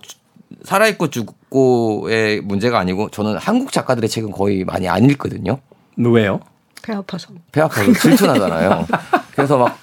살아있고 0.63 1.10
죽 1.10 1.36
고의 1.55 2.41
문제가 2.41 2.79
아니고 2.79 3.10
저는 3.12 3.37
한국 3.37 3.71
작가들의 3.71 4.10
책은 4.10 4.31
거의 4.31 4.65
많이 4.65 4.89
안 4.89 5.10
읽거든요. 5.10 5.60
왜요? 5.95 6.41
배 6.83 6.91
아파서. 6.93 7.29
배 7.53 7.62
아파서 7.62 7.93
질투나잖아요. 7.93 8.85
그래서 9.33 9.58
막 9.58 9.77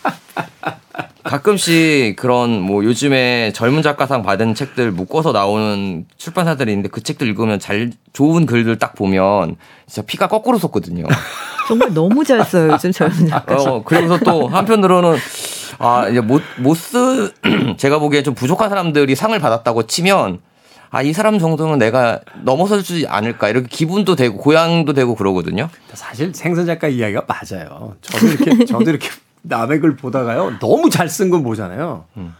가끔씩 1.24 2.16
그런 2.16 2.60
뭐 2.60 2.84
요즘에 2.84 3.52
젊은 3.54 3.80
작가상 3.80 4.22
받은 4.22 4.54
책들 4.54 4.90
묶어서 4.92 5.32
나오는 5.32 6.04
출판사들이 6.18 6.70
있는데 6.72 6.90
그 6.90 7.02
책들 7.02 7.26
읽으면 7.28 7.58
잘 7.58 7.90
좋은 8.12 8.44
글들 8.44 8.78
딱 8.78 8.94
보면 8.94 9.56
진짜 9.86 10.04
피가 10.06 10.28
거꾸로 10.28 10.58
솟거든요. 10.58 11.06
정말 11.68 11.94
너무 11.94 12.22
잘 12.22 12.44
써요 12.44 12.72
요즘 12.72 12.92
젊은 12.92 13.28
작가. 13.28 13.54
어 13.56 13.82
그러면서 13.82 14.18
또 14.18 14.46
한편으로는 14.48 15.16
아 15.78 16.06
이제 16.10 16.20
못못쓰 16.20 17.32
제가 17.78 17.98
보기에 17.98 18.22
좀 18.22 18.34
부족한 18.34 18.68
사람들이 18.68 19.14
상을 19.14 19.38
받았다고 19.38 19.86
치면 19.86 20.40
아, 20.94 21.00
이 21.00 21.14
사람 21.14 21.38
정도는 21.38 21.78
내가 21.78 22.20
넘어서 22.42 22.82
주지 22.82 23.06
않을까. 23.08 23.48
이렇게 23.48 23.66
기분도 23.66 24.14
되고, 24.14 24.36
고향도 24.36 24.92
되고 24.92 25.14
그러거든요. 25.14 25.70
사실 25.94 26.34
생선 26.34 26.66
작가 26.66 26.86
이야기가 26.86 27.24
맞아요. 27.26 27.96
저도 28.02 28.26
이렇게, 28.26 28.64
저도 28.66 28.90
이렇게 28.90 29.08
남의 29.40 29.80
글 29.80 29.96
보다가요. 29.96 30.58
너무 30.60 30.90
잘 30.90 31.08
쓴 31.08 31.30
건 31.30 31.42
보잖아요. 31.42 32.04
음. 32.18 32.34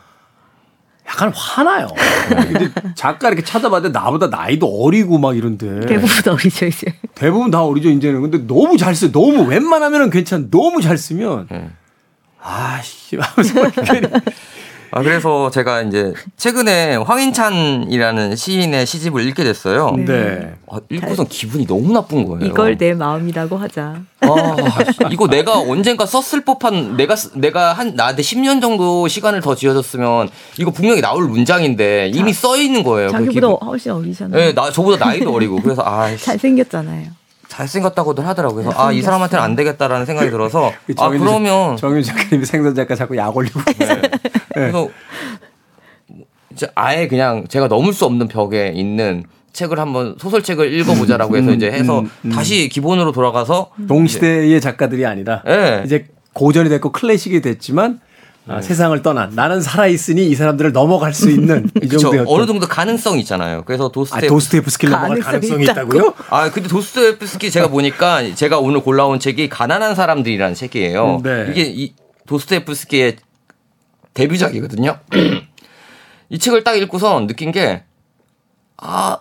약간 1.09 1.33
화나요. 1.35 1.89
근데 2.29 2.71
작가 2.95 3.29
이렇게 3.29 3.43
찾아봐도 3.43 3.89
나보다 3.89 4.29
나이도 4.29 4.67
어리고 4.85 5.19
막 5.19 5.35
이런데. 5.37 5.81
대부분 5.87 6.09
어리죠, 6.33 6.67
이제. 6.67 6.95
대부분 7.15 7.51
다 7.51 7.65
어리죠, 7.65 7.89
이제는. 7.89 8.21
근데 8.21 8.39
너무 8.47 8.77
잘 8.77 8.95
써. 8.95 9.11
너무 9.11 9.45
웬만하면은 9.45 10.11
괜찮. 10.11 10.51
너무 10.51 10.83
잘 10.83 10.99
쓰면. 10.99 11.49
네. 11.51 11.71
아씨, 12.41 13.17
하면서 13.21 13.61
아, 14.95 15.03
그래서 15.03 15.51
제가 15.51 15.83
이제 15.83 16.13
최근에 16.37 16.97
황인찬이라는 16.97 18.37
시인의 18.37 18.85
시집을 18.87 19.27
읽게 19.29 19.43
됐어요. 19.45 19.95
네. 19.97 20.55
아, 20.71 20.79
읽고선 20.91 21.27
기분이 21.29 21.67
너무 21.67 21.93
나쁜 21.93 22.27
거예요. 22.27 22.45
이걸 22.47 22.77
내 22.77 22.93
마음이라고 22.93 23.57
하자. 23.57 24.03
아, 24.21 24.57
이거 25.11 25.27
내가 25.29 25.59
언젠가 25.59 26.05
썼을 26.07 26.45
법한 26.45 26.97
내가 26.97 27.17
쓰- 27.17 27.31
내가 27.35 27.73
한 27.73 27.95
나한테 27.97 28.23
10년 28.23 28.61
정도 28.61 29.09
시간을 29.09 29.41
더 29.41 29.55
지어줬으면 29.55 30.29
이거 30.59 30.71
분명히 30.71 31.01
나올 31.01 31.27
문장인데 31.27 32.11
이미 32.15 32.33
써 32.33 32.57
있는 32.57 32.83
거예요. 32.83 33.09
그 33.09 33.13
자기보다 33.13 33.33
기분. 33.49 33.69
훨씬 33.69 33.93
어리잖아요. 33.93 34.39
네, 34.41 34.55
나 34.55 34.71
저보다 34.71 35.05
나이도 35.07 35.33
어리고 35.35 35.61
그래서 35.63 35.83
아 35.85 36.15
씨, 36.17 36.25
잘생겼잖아요. 36.25 37.07
잘생겼다고들 37.49 38.27
하더라고요. 38.27 38.65
그래서 38.65 38.81
아 38.83 38.93
이 38.93 39.03
사람한테는 39.03 39.45
안 39.45 39.55
되겠다라는 39.57 40.07
생각이 40.07 40.31
들어서 40.31 40.73
그아 40.97 41.11
그러면 41.11 41.77
정윤 41.77 42.03
작가님이 42.03 42.47
생선 42.47 42.75
작가 42.75 42.95
자꾸 42.95 43.15
약 43.17 43.37
올리고 43.37 43.61
있어요. 43.81 44.01
그래서 44.55 44.89
이제 46.53 46.69
아예 46.75 47.09
그냥 47.09 47.47
제가 47.49 47.69
넘을 47.69 47.93
수 47.93 48.05
없는 48.05 48.29
벽에 48.29 48.73
있는 48.75 49.25
책을 49.53 49.79
한번 49.79 50.17
소설책을 50.19 50.73
읽어보자라고 50.73 51.37
해서 51.37 51.53
이제 51.53 51.71
해서 51.71 52.01
음, 52.01 52.11
음. 52.25 52.31
다시 52.31 52.69
기본으로 52.69 53.13
돌아가서 53.13 53.71
동시대의 53.87 54.61
작가들이 54.61 55.05
아니라 55.05 55.43
예. 55.47 55.83
이제 55.85 56.07
고전이 56.33 56.69
됐고 56.71 56.93
클래식이 56.93 57.43
됐지만 57.43 58.01
아, 58.49 58.57
네. 58.57 58.63
세상을 58.63 59.01
떠난 59.03 59.31
나는 59.35 59.61
살아 59.61 59.87
있으니 59.87 60.27
이 60.27 60.35
사람들을 60.35 60.73
넘어갈 60.73 61.15
수 61.15 61.31
있는 61.31 61.71
이. 61.81 61.89
정도의 61.89 62.25
어느 62.27 62.47
정도 62.47 62.67
가능성이 62.67 63.21
있잖아요. 63.21 63.63
그래서 63.65 63.87
아, 63.87 63.93
도스테 63.93 64.27
도스토옙스키를 64.27 64.91
넘어갈 64.91 65.21
가능성이 65.21 65.65
가능성이 65.65 65.65
있다고? 65.65 65.95
있다고요? 65.95 66.15
아 66.31 66.51
근데 66.51 66.69
도스토옙스키 66.69 67.51
제가 67.51 67.69
보니까 67.69 68.35
제가 68.35 68.59
오늘 68.59 68.81
골라온 68.81 69.21
책이 69.21 69.49
가난한 69.49 69.95
사람들이라는 69.95 70.55
책이에요. 70.55 71.17
음, 71.17 71.23
네. 71.23 71.47
이게 71.51 71.63
이 71.63 71.95
도스토옙스키의 72.27 73.17
데뷔작이거든요. 74.15 74.99
이 76.29 76.39
책을 76.39 76.65
딱 76.65 76.77
읽고선 76.77 77.27
느낀 77.27 77.53
게 77.53 77.83
아, 78.77 79.21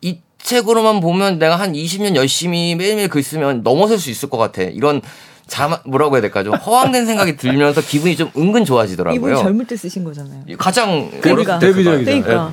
이 0.00 0.18
책으로만 0.38 1.00
보면 1.00 1.38
내가 1.38 1.56
한 1.56 1.72
20년 1.72 2.16
열심히 2.16 2.74
매일매일 2.74 3.08
글 3.08 3.22
쓰면 3.22 3.62
넘어설 3.62 3.98
수 3.98 4.10
있을 4.10 4.28
것 4.28 4.36
같아. 4.38 4.62
이런 4.62 5.00
자 5.46 5.82
뭐라고 5.86 6.16
해야 6.16 6.22
될까 6.22 6.42
좀 6.42 6.54
허황된 6.54 7.06
생각이 7.06 7.36
들면서 7.36 7.80
기분이 7.80 8.16
좀 8.16 8.30
은근 8.36 8.64
좋아지더라고요. 8.64 9.16
이분이 9.16 9.42
젊을 9.42 9.66
때 9.66 9.76
쓰신 9.76 10.04
거잖아요. 10.04 10.44
가장 10.58 11.10
그러니까. 11.20 11.58
때 11.58 11.68
데뷔작이죠. 11.68 12.04
그러니까. 12.04 12.52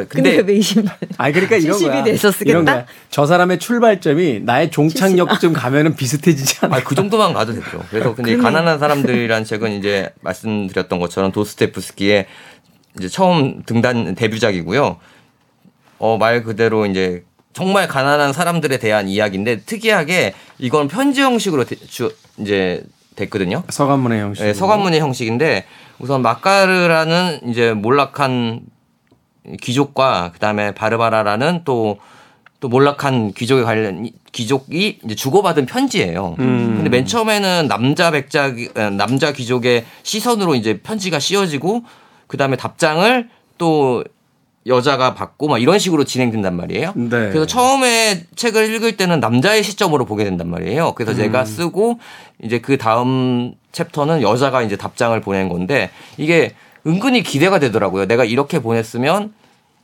그러니까 0.00 0.14
근데 0.14 0.36
근데 0.36 0.52
왜 0.52 0.58
20년? 0.58 0.90
아니 1.18 1.32
그러니까 1.32 1.56
이런 1.56 1.78
70이 1.78 1.90
거야. 1.90 2.04
돼서 2.04 2.30
쓰겠다? 2.30 2.50
이런 2.50 2.64
거야. 2.64 2.86
저 3.10 3.26
사람의 3.26 3.58
출발점이 3.58 4.40
나의 4.40 4.70
종착역쯤 4.70 5.52
가면은 5.52 5.94
비슷해지지 5.96 6.58
않아. 6.62 6.76
아, 6.76 6.82
그 6.82 6.94
정도만 6.94 7.32
가도 7.32 7.52
되죠. 7.54 7.82
그래서 7.90 8.14
근데 8.14 8.32
이 8.32 8.36
가난한 8.36 8.78
사람들이라는 8.78 9.44
책은 9.44 9.72
이제 9.72 10.10
말씀드렸던 10.20 10.98
것처럼 10.98 11.32
도스테프스키의 11.32 12.26
이제 12.98 13.08
처음 13.08 13.62
등단 13.64 14.14
데뷔작이고요. 14.14 14.98
어, 15.98 16.16
말 16.18 16.42
그대로 16.42 16.86
이제 16.86 17.24
정말 17.52 17.86
가난한 17.86 18.32
사람들에 18.32 18.78
대한 18.78 19.08
이야기인데 19.08 19.60
특이하게 19.60 20.34
이건 20.58 20.88
편지 20.88 21.20
형식으로 21.22 21.64
되- 21.64 21.76
주, 21.76 22.12
이제 22.38 22.82
됐거든요. 23.16 23.62
서간문의 23.68 24.20
형식. 24.20 24.42
네, 24.42 24.52
서간문의 24.54 24.98
형식인데 25.00 25.64
우선 26.00 26.20
마카르라는 26.22 27.48
이제 27.48 27.72
몰락한 27.72 28.60
귀족과 29.60 30.32
그다음에 30.32 30.72
바르바라라는 30.72 31.62
또 31.64 31.98
또 32.64 32.68
몰락한 32.68 33.32
귀족에 33.34 33.62
관련 33.62 34.08
귀족이 34.32 35.00
이제 35.04 35.14
주고받은 35.14 35.66
편지예요. 35.66 36.36
음. 36.38 36.72
근데 36.76 36.88
맨 36.88 37.04
처음에는 37.04 37.68
남자 37.68 38.10
백작 38.10 38.54
어, 38.74 38.88
남자 38.88 39.32
귀족의 39.32 39.84
시선으로 40.02 40.54
이제 40.54 40.80
편지가 40.80 41.18
씌워지고 41.18 41.82
그다음에 42.26 42.56
답장을 42.56 43.28
또 43.58 44.02
여자가 44.66 45.12
받고 45.12 45.48
막 45.48 45.60
이런 45.60 45.78
식으로 45.78 46.04
진행된단 46.04 46.56
말이에요. 46.56 46.94
네. 46.96 47.10
그래서 47.10 47.44
처음에 47.44 48.24
책을 48.34 48.74
읽을 48.76 48.96
때는 48.96 49.20
남자의 49.20 49.62
시점으로 49.62 50.06
보게 50.06 50.24
된단 50.24 50.48
말이에요. 50.48 50.94
그래서 50.94 51.12
음. 51.12 51.16
제가 51.18 51.44
쓰고 51.44 51.98
이제 52.42 52.60
그 52.60 52.78
다음 52.78 53.52
chapter는 53.72 54.22
여자가 54.22 54.62
이제 54.62 54.76
답장을 54.76 55.20
보낸 55.20 55.50
건데 55.50 55.90
이게 56.16 56.54
은근히 56.86 57.22
기대가 57.22 57.58
되더라고요. 57.58 58.06
내가 58.06 58.24
이렇게 58.24 58.60
보냈으면 58.60 59.32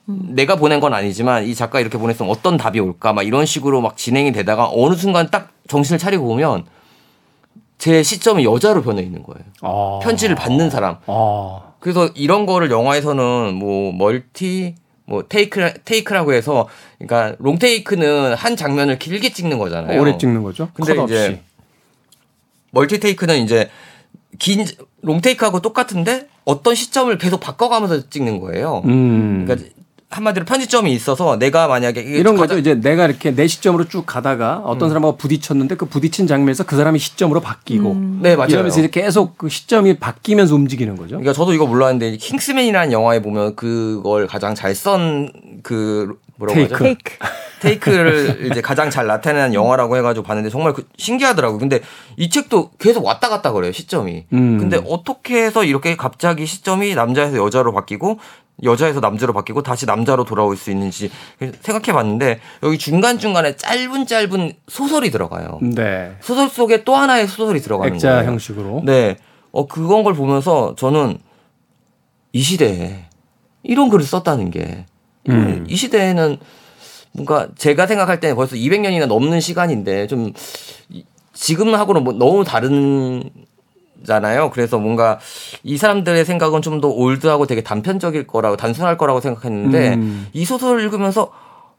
내가 0.07 0.57
보낸 0.57 0.81
건 0.81 0.93
아니지만 0.95 1.45
이 1.45 1.55
작가 1.55 1.81
이렇게 1.81 1.99
보냈으면 1.99 2.31
어떤 2.31 2.57
답이 2.57 2.81
올까 2.81 3.13
막 3.13 3.23
이런 3.23 3.47
식으로 3.47 3.81
막 3.81 3.97
진행이 3.97 4.33
되다가 4.33 4.69
어느 4.73 4.95
순간 4.95 5.31
딱 5.31 5.51
정신을 5.69 5.99
차리고 5.99 6.27
보면 6.27 6.65
제 7.79 8.03
시점이 8.03 8.45
여자로 8.45 8.83
변해 8.83 9.03
있는 9.03 9.23
거예요. 9.23 9.45
아. 9.63 10.01
편지를 10.03 10.35
받는 10.35 10.69
사람. 10.69 10.97
아. 11.07 11.61
그래서 11.81 12.11
이런 12.15 12.45
거를 12.45 12.71
영화에서는 12.71 13.55
뭐 13.55 13.93
multi 13.93 14.75
뭐 15.07 15.25
테이크 15.29 15.73
테이크라고 15.85 16.35
해서 16.35 16.69
그러니까 16.99 17.37
롱 17.39 17.59
테이크는 17.59 18.35
한 18.35 18.57
장면을 18.57 18.99
길게 18.99 19.33
찍는 19.33 19.59
거잖아요. 19.59 20.01
오래 20.01 20.17
찍는 20.19 20.43
거죠. 20.43 20.69
근데. 20.75 21.03
이제 21.05 21.43
multi 22.73 23.01
take는 23.01 23.43
이제 23.43 23.71
긴 24.41 24.67
롱 25.03 25.21
테이크하고 25.21 25.61
똑같은데 25.63 26.27
어떤 26.45 26.75
시점을 26.75 27.17
계속 27.19 27.41
바꿔가면서 27.41 28.11
찍는 28.11 28.41
거예요. 28.41 28.83
음. 28.87 29.45
그러니까 29.47 29.69
한마디로 30.11 30.45
편집점이 30.45 30.93
있어서 30.93 31.39
내가 31.39 31.69
만약에 31.69 32.01
이런 32.03 32.37
거죠. 32.37 32.59
이제 32.59 32.75
내가 32.75 33.07
이렇게 33.07 33.31
내 33.35 33.47
시점으로 33.47 33.87
쭉 33.89 34.05
가다가 34.05 34.57
음. 34.59 34.63
어떤 34.67 34.89
사람하고 34.91 35.17
부딪혔는데 35.17 35.77
그 35.77 35.87
부딪힌 35.87 36.27
장면에서 36.27 36.65
그 36.65 36.77
사람이 36.77 36.99
시점으로 36.99 37.41
바뀌고 37.41 37.95
네 38.21 38.35
맞아요. 38.35 38.51
이러면서 38.51 38.81
이제 38.81 38.89
계속 38.91 39.39
그 39.39 39.49
시점이 39.49 39.99
바뀌면서 39.99 40.55
움직이는 40.55 40.97
거죠. 40.97 41.11
그러니까 41.11 41.33
저도 41.33 41.53
이거 41.55 41.67
몰랐는데 41.67 42.17
킹스맨이라는 42.17 42.91
영화에 42.93 43.23
보면 43.23 43.55
그걸 43.57 44.27
가장 44.27 44.55
잘 44.57 44.75
쓴 44.75 45.31
그 45.63 46.13
뭐라고 46.37 46.57
테이크. 46.59 46.75
하죠? 46.75 46.85
테이크. 46.85 47.13
테이크를 47.61 48.47
이제 48.51 48.61
가장 48.61 48.91
잘 48.91 49.07
나타내는 49.07 49.55
영화라고 49.55 49.97
해가지고 49.97 50.25
봤는데 50.27 50.51
정말 50.51 50.73
그 50.73 50.87
신기하더라고요. 50.97 51.59
근데 51.59 51.81
이 52.17 52.29
책도 52.31 52.73
계속 52.79 53.05
왔다 53.05 53.29
갔다 53.29 53.53
그래요 53.53 53.73
시점이. 53.73 54.27
음. 54.33 54.59
근데 54.59 54.81
어떻게 54.89 55.45
해서 55.45 55.65
이렇게 55.65 55.97
갑자기 55.97 56.47
시점이 56.47 56.95
남자에서 56.95 57.37
여자로 57.37 57.73
바뀌고 57.73 58.19
여자에서 58.63 59.01
남자로 59.01 59.33
바뀌고 59.33 59.63
다시 59.63 59.87
남자로 59.87 60.25
돌아올 60.25 60.57
수 60.57 60.71
있는지 60.71 61.11
생각해 61.39 61.93
봤는데 61.93 62.41
여기 62.63 62.77
중간 62.79 63.19
중간에 63.19 63.57
짧은 63.57 64.07
짧은 64.07 64.53
소설이 64.69 65.11
들어가요. 65.11 65.59
네. 65.63 66.17
소설 66.21 66.49
속에 66.49 66.85
또 66.85 66.95
하나의 66.95 67.27
소설이 67.27 67.61
들어가는 67.61 67.95
액자 67.95 68.11
거예요. 68.11 68.27
형식으로. 68.27 68.83
네. 68.85 69.17
어, 69.53 69.67
그건 69.67 70.05
걸 70.05 70.15
보면서 70.15 70.75
저는 70.77 71.19
이 72.33 72.41
시대에 72.41 73.07
이런 73.63 73.89
글을 73.89 74.05
썼다는 74.05 74.51
게, 74.51 74.87
음. 75.29 75.67
이 75.69 75.77
시대에는 75.77 76.39
뭔가 77.13 77.49
제가 77.57 77.87
생각할 77.87 78.21
때는 78.21 78.37
벌써 78.37 78.57
200년이나 78.57 79.07
넘는 79.07 79.41
시간인데 79.41 80.07
좀 80.07 80.33
이- 80.89 81.05
지금하고는 81.35 82.05
뭐 82.05 82.13
너무 82.13 82.45
다른 82.45 83.31
잖아요. 84.05 84.51
그래서 84.51 84.79
뭔가 84.79 85.19
이 85.63 85.77
사람들의 85.77 86.25
생각은 86.25 86.63
좀 86.63 86.81
더 86.81 86.89
올드하고 86.89 87.47
되게 87.47 87.63
단편적일 87.63 88.27
거라고 88.27 88.57
단순할 88.57 88.97
거라고 88.97 89.21
생각했는데 89.21 89.95
음. 89.95 90.27
이 90.33 90.45
소설을 90.47 90.83
읽으면서 90.85 91.31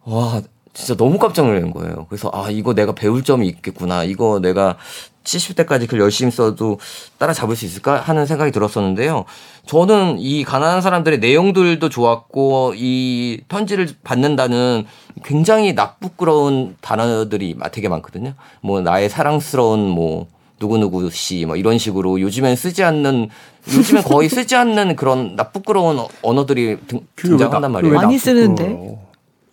와 0.04 0.42
진짜 0.74 0.96
너무 0.96 1.18
깜짝 1.18 1.46
놀란 1.48 1.72
거예요. 1.72 2.06
그래서 2.10 2.30
아 2.34 2.50
이거 2.52 2.74
내가 2.76 2.94
배울 2.94 3.24
점이 3.24 3.48
있겠구나. 3.48 4.04
이거 4.04 4.40
내가 4.40 4.78
70대까지 5.24 5.88
글 5.88 6.00
열심히 6.00 6.32
써도 6.32 6.80
따라잡을 7.18 7.56
수 7.56 7.66
있을까 7.66 7.98
하는 8.00 8.26
생각이 8.26 8.52
들었었는데요. 8.52 9.26
저는 9.66 10.18
이 10.20 10.44
가난한 10.44 10.82
사람들의 10.82 11.20
내용들도 11.20 11.88
좋았고 11.90 12.74
이 12.76 13.42
편지를 13.48 13.90
받는다는 14.04 14.86
굉장히 15.24 15.74
나쁘끄러운 15.74 16.76
단어들이 16.82 17.56
되게 17.72 17.88
많거든요. 17.90 18.34
뭐 18.62 18.82
나의 18.82 19.10
사랑스러운 19.10 19.88
뭐 19.88 20.28
누구누구 20.60 21.10
씨, 21.10 21.46
뭐 21.46 21.56
이런 21.56 21.80
식으로 21.80 22.22
요즘엔 22.22 22.56
쓰지 22.56 22.84
않는, 22.84 23.30
요즘엔 23.74 24.04
거의 24.04 24.30
쓰지 24.30 24.56
않는 24.56 24.96
그런 24.96 25.36
나쁘끄러운 25.36 25.98
어- 25.98 26.08
언어들이 26.22 26.78
등, 26.88 27.00
등장한단 27.16 27.62
나- 27.64 27.70
말이에요. 27.70 27.96
많이 27.96 28.18
쓰는데? 28.20 29.00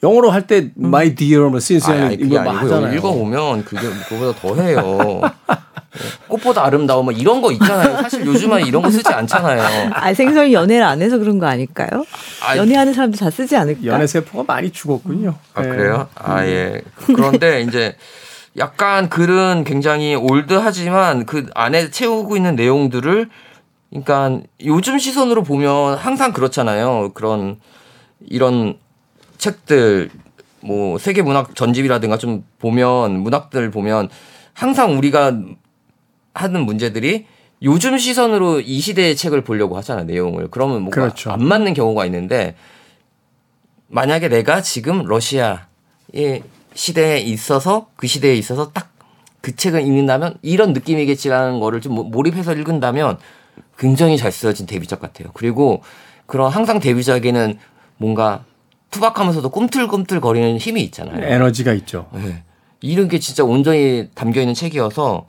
영어로 0.03 0.31
할 0.31 0.47
때 0.47 0.71
my 0.79 1.15
dear 1.15 1.49
뭐 1.49 1.59
since 1.59 1.93
아니, 1.93 2.03
아니, 2.03 2.17
그게 2.17 2.35
이거 2.35 2.43
뭐 2.43 2.53
아니고요. 2.53 2.75
하잖아요. 2.75 2.97
읽어보면 2.97 3.65
그게 3.65 3.89
그거보다 4.09 4.39
더 4.41 4.55
해요. 4.63 5.21
꽃보다 6.29 6.65
아름다워, 6.65 7.03
뭐 7.03 7.13
이런 7.13 7.41
거 7.41 7.51
있잖아요. 7.53 7.97
사실 7.97 8.25
요즘은 8.25 8.67
이런 8.67 8.83
거 8.83 8.91
쓰지 8.91 9.09
않잖아요. 9.09 9.91
아, 9.93 10.15
생선이 10.15 10.53
연애를 10.53 10.85
안 10.85 11.03
해서 11.03 11.19
그런 11.19 11.39
거 11.39 11.47
아닐까요? 11.47 12.05
아, 12.47 12.57
연애하는 12.57 12.93
사람들 12.93 13.19
다 13.19 13.31
쓰지 13.31 13.57
않을까? 13.57 13.85
연애 13.85 14.07
세포가 14.07 14.45
많이 14.47 14.71
죽었군요. 14.71 15.35
아, 15.55 15.63
네. 15.63 15.69
그래요? 15.69 16.09
아, 16.15 16.45
예. 16.45 16.83
그런데 17.07 17.63
이제 17.63 17.97
약간 18.57 19.09
글은 19.09 19.65
굉장히 19.65 20.15
올드하지만 20.15 21.27
그 21.27 21.47
안에 21.55 21.91
채우고 21.91 22.37
있는 22.37 22.55
내용들을 22.55 23.29
그러니까 23.91 24.41
요즘 24.65 24.99
시선으로 24.99 25.43
보면 25.43 25.97
항상 25.97 26.33
그렇잖아요. 26.33 27.13
그런 27.15 27.59
이런 28.29 28.77
책들 29.39 30.11
뭐 30.61 30.99
세계 30.99 31.23
문학 31.23 31.55
전집이라든가 31.55 32.19
좀 32.19 32.45
보면 32.59 33.21
문학들 33.21 33.71
보면 33.71 34.09
항상 34.53 34.99
우리가 34.99 35.41
하는 36.35 36.61
문제들이 36.67 37.27
요즘 37.63 37.99
시선으로 37.99 38.61
이 38.61 38.81
시대의 38.81 39.17
책을 39.17 39.43
보려고 39.43 39.77
하잖아요, 39.79 40.05
내용을. 40.05 40.49
그러면 40.51 40.83
뭔가 40.83 41.01
그렇죠. 41.01 41.31
안 41.31 41.45
맞는 41.45 41.75
경우가 41.75 42.05
있는데 42.07 42.55
만약에 43.89 44.29
내가 44.29 44.61
지금 44.61 45.05
러시아의 45.05 46.43
시대에 46.75 47.19
있어서 47.21 47.89
그 47.97 48.07
시대에 48.07 48.35
있어서 48.35 48.73
딱 48.73 48.99
그 49.41 49.55
책을 49.55 49.83
읽는다면 49.83 50.37
이런 50.43 50.73
느낌이겠지라는 50.73 51.61
거를 51.61 51.81
좀 51.81 51.95
몰입해서 52.11 52.55
읽은다면 52.55 53.19
굉장히 53.79 54.17
잘 54.17 54.33
쓰여진 54.33 54.67
데뷔작 54.67 55.01
같아요. 55.01 55.29
그리고 55.33 55.83
그런 56.27 56.51
항상 56.51 56.81
데뷔작에는 56.81 57.59
뭔가 57.97 58.45
투박하면서도 58.91 59.49
꿈틀꿈틀 59.51 60.21
거리는 60.21 60.57
힘이 60.59 60.83
있잖아요. 60.85 61.25
에너지가 61.25 61.73
있죠. 61.75 62.09
네. 62.13 62.43
이런 62.81 63.09
게 63.09 63.19
진짜 63.19 63.45
온전히 63.45 64.09
담겨 64.15 64.41
있는 64.41 64.55
책이어서 64.55 65.27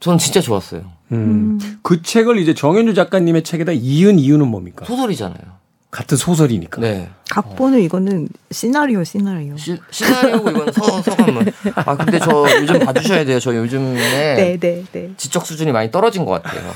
저는 0.00 0.18
진짜 0.18 0.40
좋았어요. 0.40 0.82
음. 1.12 1.58
그 1.82 2.02
책을 2.02 2.38
이제 2.38 2.54
정현주 2.54 2.94
작가님의 2.94 3.42
책에다 3.42 3.72
이은 3.72 4.18
이유는 4.18 4.46
뭡니까? 4.48 4.84
소설이잖아요. 4.84 5.57
같은 5.90 6.16
소설이니까. 6.18 6.80
네. 6.80 7.08
각본은 7.30 7.80
이거는 7.80 8.28
시나리오 8.50 9.04
시나리오. 9.04 9.56
시, 9.56 9.78
시나리오고 9.90 10.50
이건 10.50 10.72
서, 10.72 11.02
서감은. 11.02 11.50
아, 11.76 11.96
근데 11.96 12.18
저 12.18 12.46
요즘 12.60 12.78
봐주셔야 12.80 13.24
돼요. 13.24 13.40
저 13.40 13.54
요즘에 13.54 13.94
네, 13.94 14.58
네, 14.58 14.84
네. 14.92 15.10
지적 15.16 15.46
수준이 15.46 15.72
많이 15.72 15.90
떨어진 15.90 16.26
것 16.26 16.42
같아요. 16.42 16.72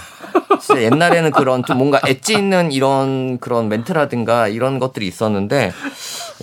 진짜 0.61 0.83
옛날에는 0.83 1.31
그런 1.33 1.63
좀 1.65 1.79
뭔가 1.79 2.01
엣지 2.07 2.35
있는 2.35 2.73
이런 2.73 3.39
그런 3.39 3.69
멘트라든가 3.69 4.49
이런 4.49 4.79
것들이 4.79 5.07
있었는데 5.07 5.73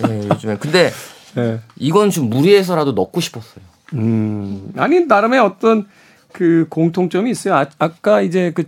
예, 0.06 0.28
요즘에 0.28 0.56
근데 0.58 0.92
네. 1.34 1.60
이건 1.76 2.10
좀 2.10 2.30
무리해서라도 2.30 2.92
넣고 2.92 3.20
싶었어요. 3.20 3.64
음. 3.94 4.72
아니 4.76 5.06
나름의 5.06 5.40
어떤 5.40 5.88
그 6.32 6.66
공통점이 6.68 7.30
있어요. 7.30 7.56
아, 7.56 7.66
아까 7.78 8.20
이제 8.20 8.52
그 8.54 8.64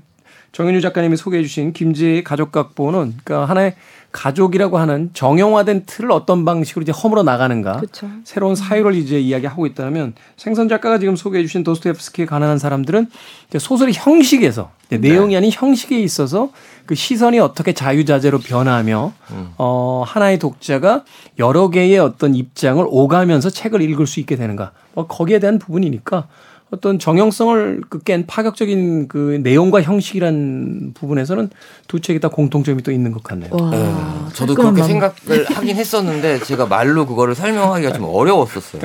정현주 0.52 0.82
작가님이 0.82 1.16
소개해 1.16 1.42
주신 1.42 1.72
김지의 1.72 2.24
가족 2.24 2.52
각본은 2.52 3.14
그러니까 3.24 3.48
하나의 3.48 3.74
가족이라고 4.12 4.76
하는 4.76 5.08
정형화된 5.14 5.84
틀을 5.86 6.12
어떤 6.12 6.44
방식으로 6.44 6.82
이제 6.82 6.92
허물어 6.92 7.22
나가는가. 7.22 7.78
그쵸. 7.78 8.06
새로운 8.24 8.54
사유를 8.54 8.94
이제 8.94 9.18
이야기하고 9.18 9.64
있다면 9.64 10.12
생선 10.36 10.68
작가가 10.68 10.98
지금 10.98 11.16
소개해 11.16 11.42
주신 11.42 11.64
도스토옙스키의 11.64 12.26
가난한 12.26 12.58
사람들은 12.58 13.06
이제 13.48 13.58
소설의 13.58 13.94
형식에서 13.94 14.70
이제 14.86 14.98
내용이 14.98 15.34
아닌 15.34 15.50
형식에 15.50 15.98
있어서 15.98 16.50
그 16.84 16.94
시선이 16.94 17.38
어떻게 17.38 17.72
자유자재로 17.72 18.40
변하며 18.40 19.14
어 19.56 20.04
하나의 20.06 20.38
독자가 20.38 21.04
여러 21.38 21.70
개의 21.70 21.98
어떤 21.98 22.34
입장을 22.34 22.84
오가면서 22.86 23.48
책을 23.48 23.80
읽을 23.80 24.06
수 24.06 24.20
있게 24.20 24.36
되는가. 24.36 24.72
뭐 24.92 25.06
거기에 25.06 25.38
대한 25.38 25.58
부분이니까 25.58 26.28
어떤 26.72 26.98
정형성을 26.98 27.82
그 27.90 27.98
깬 28.02 28.26
파격적인 28.26 29.06
그 29.06 29.38
내용과 29.42 29.82
형식이란 29.82 30.92
부분에서는 30.94 31.50
두 31.86 32.00
책이 32.00 32.18
다 32.18 32.28
공통점이 32.28 32.82
또 32.82 32.90
있는 32.90 33.12
것 33.12 33.22
같네요. 33.22 33.50
와, 33.54 33.70
네, 33.70 33.94
저도. 34.34 34.54
그렇게 34.54 34.82
생각을 34.82 35.44
하긴 35.54 35.76
했었는데 35.76 36.40
제가 36.40 36.66
말로 36.66 37.06
그거를 37.06 37.34
설명하기가 37.34 37.92
좀 37.92 38.04
어려웠었어요. 38.06 38.82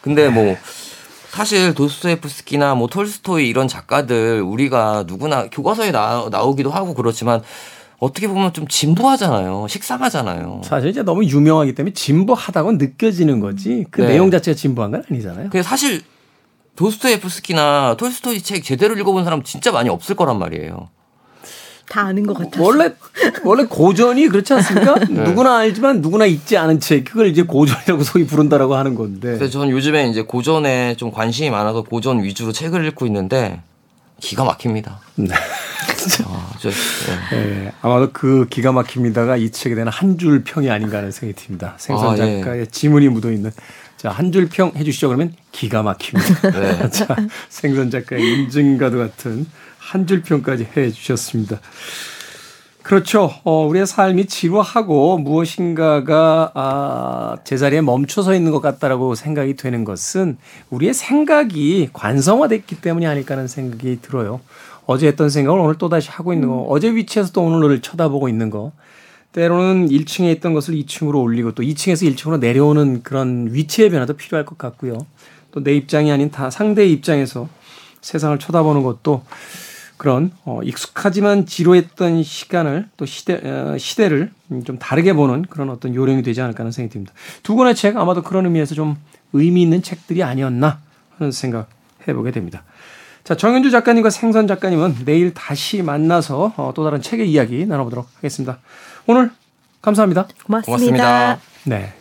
근데 0.00 0.28
뭐 0.30 0.56
사실 1.28 1.74
도스토옙스키나 1.74 2.74
뭐 2.74 2.88
톨스토이 2.88 3.46
이런 3.48 3.68
작가들 3.68 4.40
우리가 4.40 5.04
누구나 5.06 5.46
교과서에 5.50 5.92
나, 5.92 6.28
나오기도 6.30 6.70
하고 6.70 6.94
그렇지만 6.94 7.42
어떻게 7.98 8.26
보면 8.26 8.54
좀 8.54 8.66
진부하잖아요. 8.66 9.66
식상하잖아요. 9.68 10.62
사실 10.64 10.88
이제 10.88 11.02
너무 11.02 11.24
유명하기 11.24 11.74
때문에 11.74 11.92
진부하다고 11.92 12.72
느껴지는 12.72 13.40
거지 13.40 13.84
그 13.90 14.00
네. 14.00 14.08
내용 14.08 14.30
자체가 14.30 14.54
진부한 14.56 14.90
건 14.92 15.04
아니잖아요. 15.10 15.50
근데 15.50 15.62
사실 15.62 16.00
도스토옙스키나 16.78 17.96
톨스토이 17.98 18.40
책 18.40 18.62
제대로 18.62 18.94
읽어본 18.96 19.24
사람 19.24 19.42
진짜 19.42 19.72
많이 19.72 19.88
없을 19.88 20.14
거란 20.14 20.38
말이에요. 20.38 20.88
다 21.88 22.02
아는 22.02 22.24
것 22.24 22.34
같아서. 22.34 22.62
원래 22.62 22.94
원래 23.42 23.64
고전이 23.64 24.28
그렇지 24.28 24.52
않습니까? 24.54 24.94
누구나 25.10 25.58
알지만 25.58 26.00
누구나 26.00 26.26
읽지 26.26 26.56
않은 26.56 26.78
책 26.78 27.04
그걸 27.04 27.26
이제 27.26 27.42
고전이라고 27.42 28.04
소위 28.04 28.26
부른다라고 28.26 28.76
하는 28.76 28.94
건데. 28.94 29.30
근데 29.30 29.48
전 29.50 29.70
요즘에 29.70 30.08
이제 30.08 30.22
고전에 30.22 30.94
좀 30.96 31.10
관심이 31.10 31.50
많아서 31.50 31.82
고전 31.82 32.22
위주로 32.22 32.52
책을 32.52 32.84
읽고 32.86 33.06
있는데 33.06 33.60
기가 34.20 34.44
막힙니다. 34.44 35.00
네. 35.16 35.34
아, 36.26 36.50
저, 36.60 36.68
예. 37.32 37.36
예, 37.66 37.72
아마도 37.82 38.10
그 38.12 38.46
기가 38.48 38.70
막힙니다가 38.70 39.36
이 39.36 39.50
책에 39.50 39.74
대한 39.74 39.88
한 39.88 40.16
줄 40.16 40.44
평이 40.44 40.70
아닌가 40.70 40.98
하는 40.98 41.10
생각이 41.10 41.44
듭니다. 41.44 41.74
생선 41.78 42.20
아, 42.20 42.26
예. 42.26 42.40
작가의 42.40 42.66
지문이 42.68 43.08
묻어 43.08 43.32
있는 43.32 43.50
자 43.98 44.10
한 44.10 44.30
줄 44.30 44.48
평 44.48 44.72
해주시죠 44.76 45.08
그러면 45.08 45.34
기가 45.52 45.82
막힙니다. 45.82 46.50
네. 46.58 46.88
자 46.90 47.16
생선 47.48 47.90
작가의 47.90 48.22
인증과도 48.22 48.96
같은 48.98 49.46
한 49.78 50.06
줄 50.06 50.22
평까지 50.22 50.68
해 50.76 50.90
주셨습니다. 50.90 51.60
그렇죠. 52.82 53.30
어, 53.44 53.66
우리의 53.66 53.86
삶이 53.86 54.26
지루하고 54.26 55.18
무엇인가가 55.18 56.52
아, 56.54 57.36
제자리에 57.44 57.82
멈춰서 57.82 58.34
있는 58.34 58.50
것 58.52 58.60
같다라고 58.60 59.14
생각이 59.14 59.56
되는 59.56 59.84
것은 59.84 60.38
우리의 60.70 60.94
생각이 60.94 61.90
관성화됐기 61.92 62.80
때문이 62.80 63.06
아닐까 63.06 63.34
하는 63.34 63.46
생각이 63.46 63.98
들어요. 64.00 64.40
어제 64.86 65.06
했던 65.06 65.28
생각을 65.28 65.60
오늘 65.60 65.74
또다시 65.76 66.08
하고 66.10 66.32
있는 66.32 66.48
거, 66.48 66.62
어제 66.68 66.94
위치에서 66.94 67.30
또 67.32 67.42
오늘을 67.42 67.82
쳐다보고 67.82 68.28
있는 68.30 68.48
거, 68.48 68.72
때로는 69.32 69.88
1층에 69.88 70.34
있던 70.36 70.54
것을 70.54 70.74
2층으로 70.74 71.22
올리고 71.22 71.52
또 71.52 71.62
2층에서 71.62 72.12
1층으로 72.14 72.38
내려오는 72.40 73.02
그런 73.02 73.48
위치의 73.52 73.90
변화도 73.90 74.14
필요할 74.14 74.44
것 74.44 74.58
같고요. 74.58 74.98
또 75.50 75.60
내 75.60 75.74
입장이 75.74 76.10
아닌 76.12 76.30
다 76.30 76.50
상대의 76.50 76.92
입장에서 76.92 77.48
세상을 78.00 78.38
쳐다보는 78.38 78.82
것도 78.82 79.22
그런 79.96 80.30
어, 80.44 80.60
익숙하지만 80.62 81.46
지루했던 81.46 82.22
시간을 82.22 82.88
또 82.96 83.04
시대 83.04 83.34
어, 83.34 83.76
시대를 83.76 84.30
음, 84.52 84.62
좀 84.62 84.78
다르게 84.78 85.12
보는 85.12 85.42
그런 85.50 85.70
어떤 85.70 85.94
요령이 85.94 86.22
되지 86.22 86.40
않을까 86.40 86.60
하는 86.60 86.70
생각이 86.70 86.92
듭니다. 86.92 87.12
두 87.42 87.56
권의 87.56 87.74
책 87.74 87.96
아마도 87.96 88.22
그런 88.22 88.44
의미에서 88.44 88.76
좀 88.76 88.96
의미 89.32 89.62
있는 89.62 89.82
책들이 89.82 90.22
아니었나 90.22 90.80
하는 91.18 91.32
생각 91.32 91.68
해보게 92.06 92.30
됩니다. 92.30 92.62
자 93.24 93.36
정현주 93.36 93.72
작가님과 93.72 94.10
생선 94.10 94.46
작가님은 94.46 95.04
내일 95.04 95.34
다시 95.34 95.82
만나서 95.82 96.54
어, 96.56 96.72
또 96.76 96.84
다른 96.84 97.02
책의 97.02 97.28
이야기 97.28 97.66
나눠보도록 97.66 98.08
하겠습니다. 98.16 98.60
오늘 99.08 99.30
감사합니다. 99.80 100.28
고맙습니다. 100.44 100.66
고맙습니다. 100.66 101.38
네. 101.64 101.94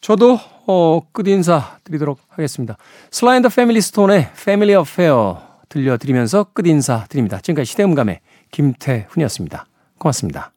저도 0.00 0.40
어, 0.66 1.02
끝 1.12 1.28
인사 1.28 1.76
드리도록 1.84 2.18
하겠습니다. 2.30 2.78
Sly 3.10 3.23
and 3.23 3.37
the 3.37 3.50
Family 3.50 3.82
Stone의 3.82 4.30
Family 4.42 4.74
Affair 4.74 5.42
들려드리면서 5.68 6.44
끝 6.54 6.66
인사 6.66 7.04
드립니다. 7.10 7.38
지금까지 7.42 7.70
시대음감의 7.70 8.20
김태훈이었습니다. 8.50 9.66
고맙습니다. 9.98 10.52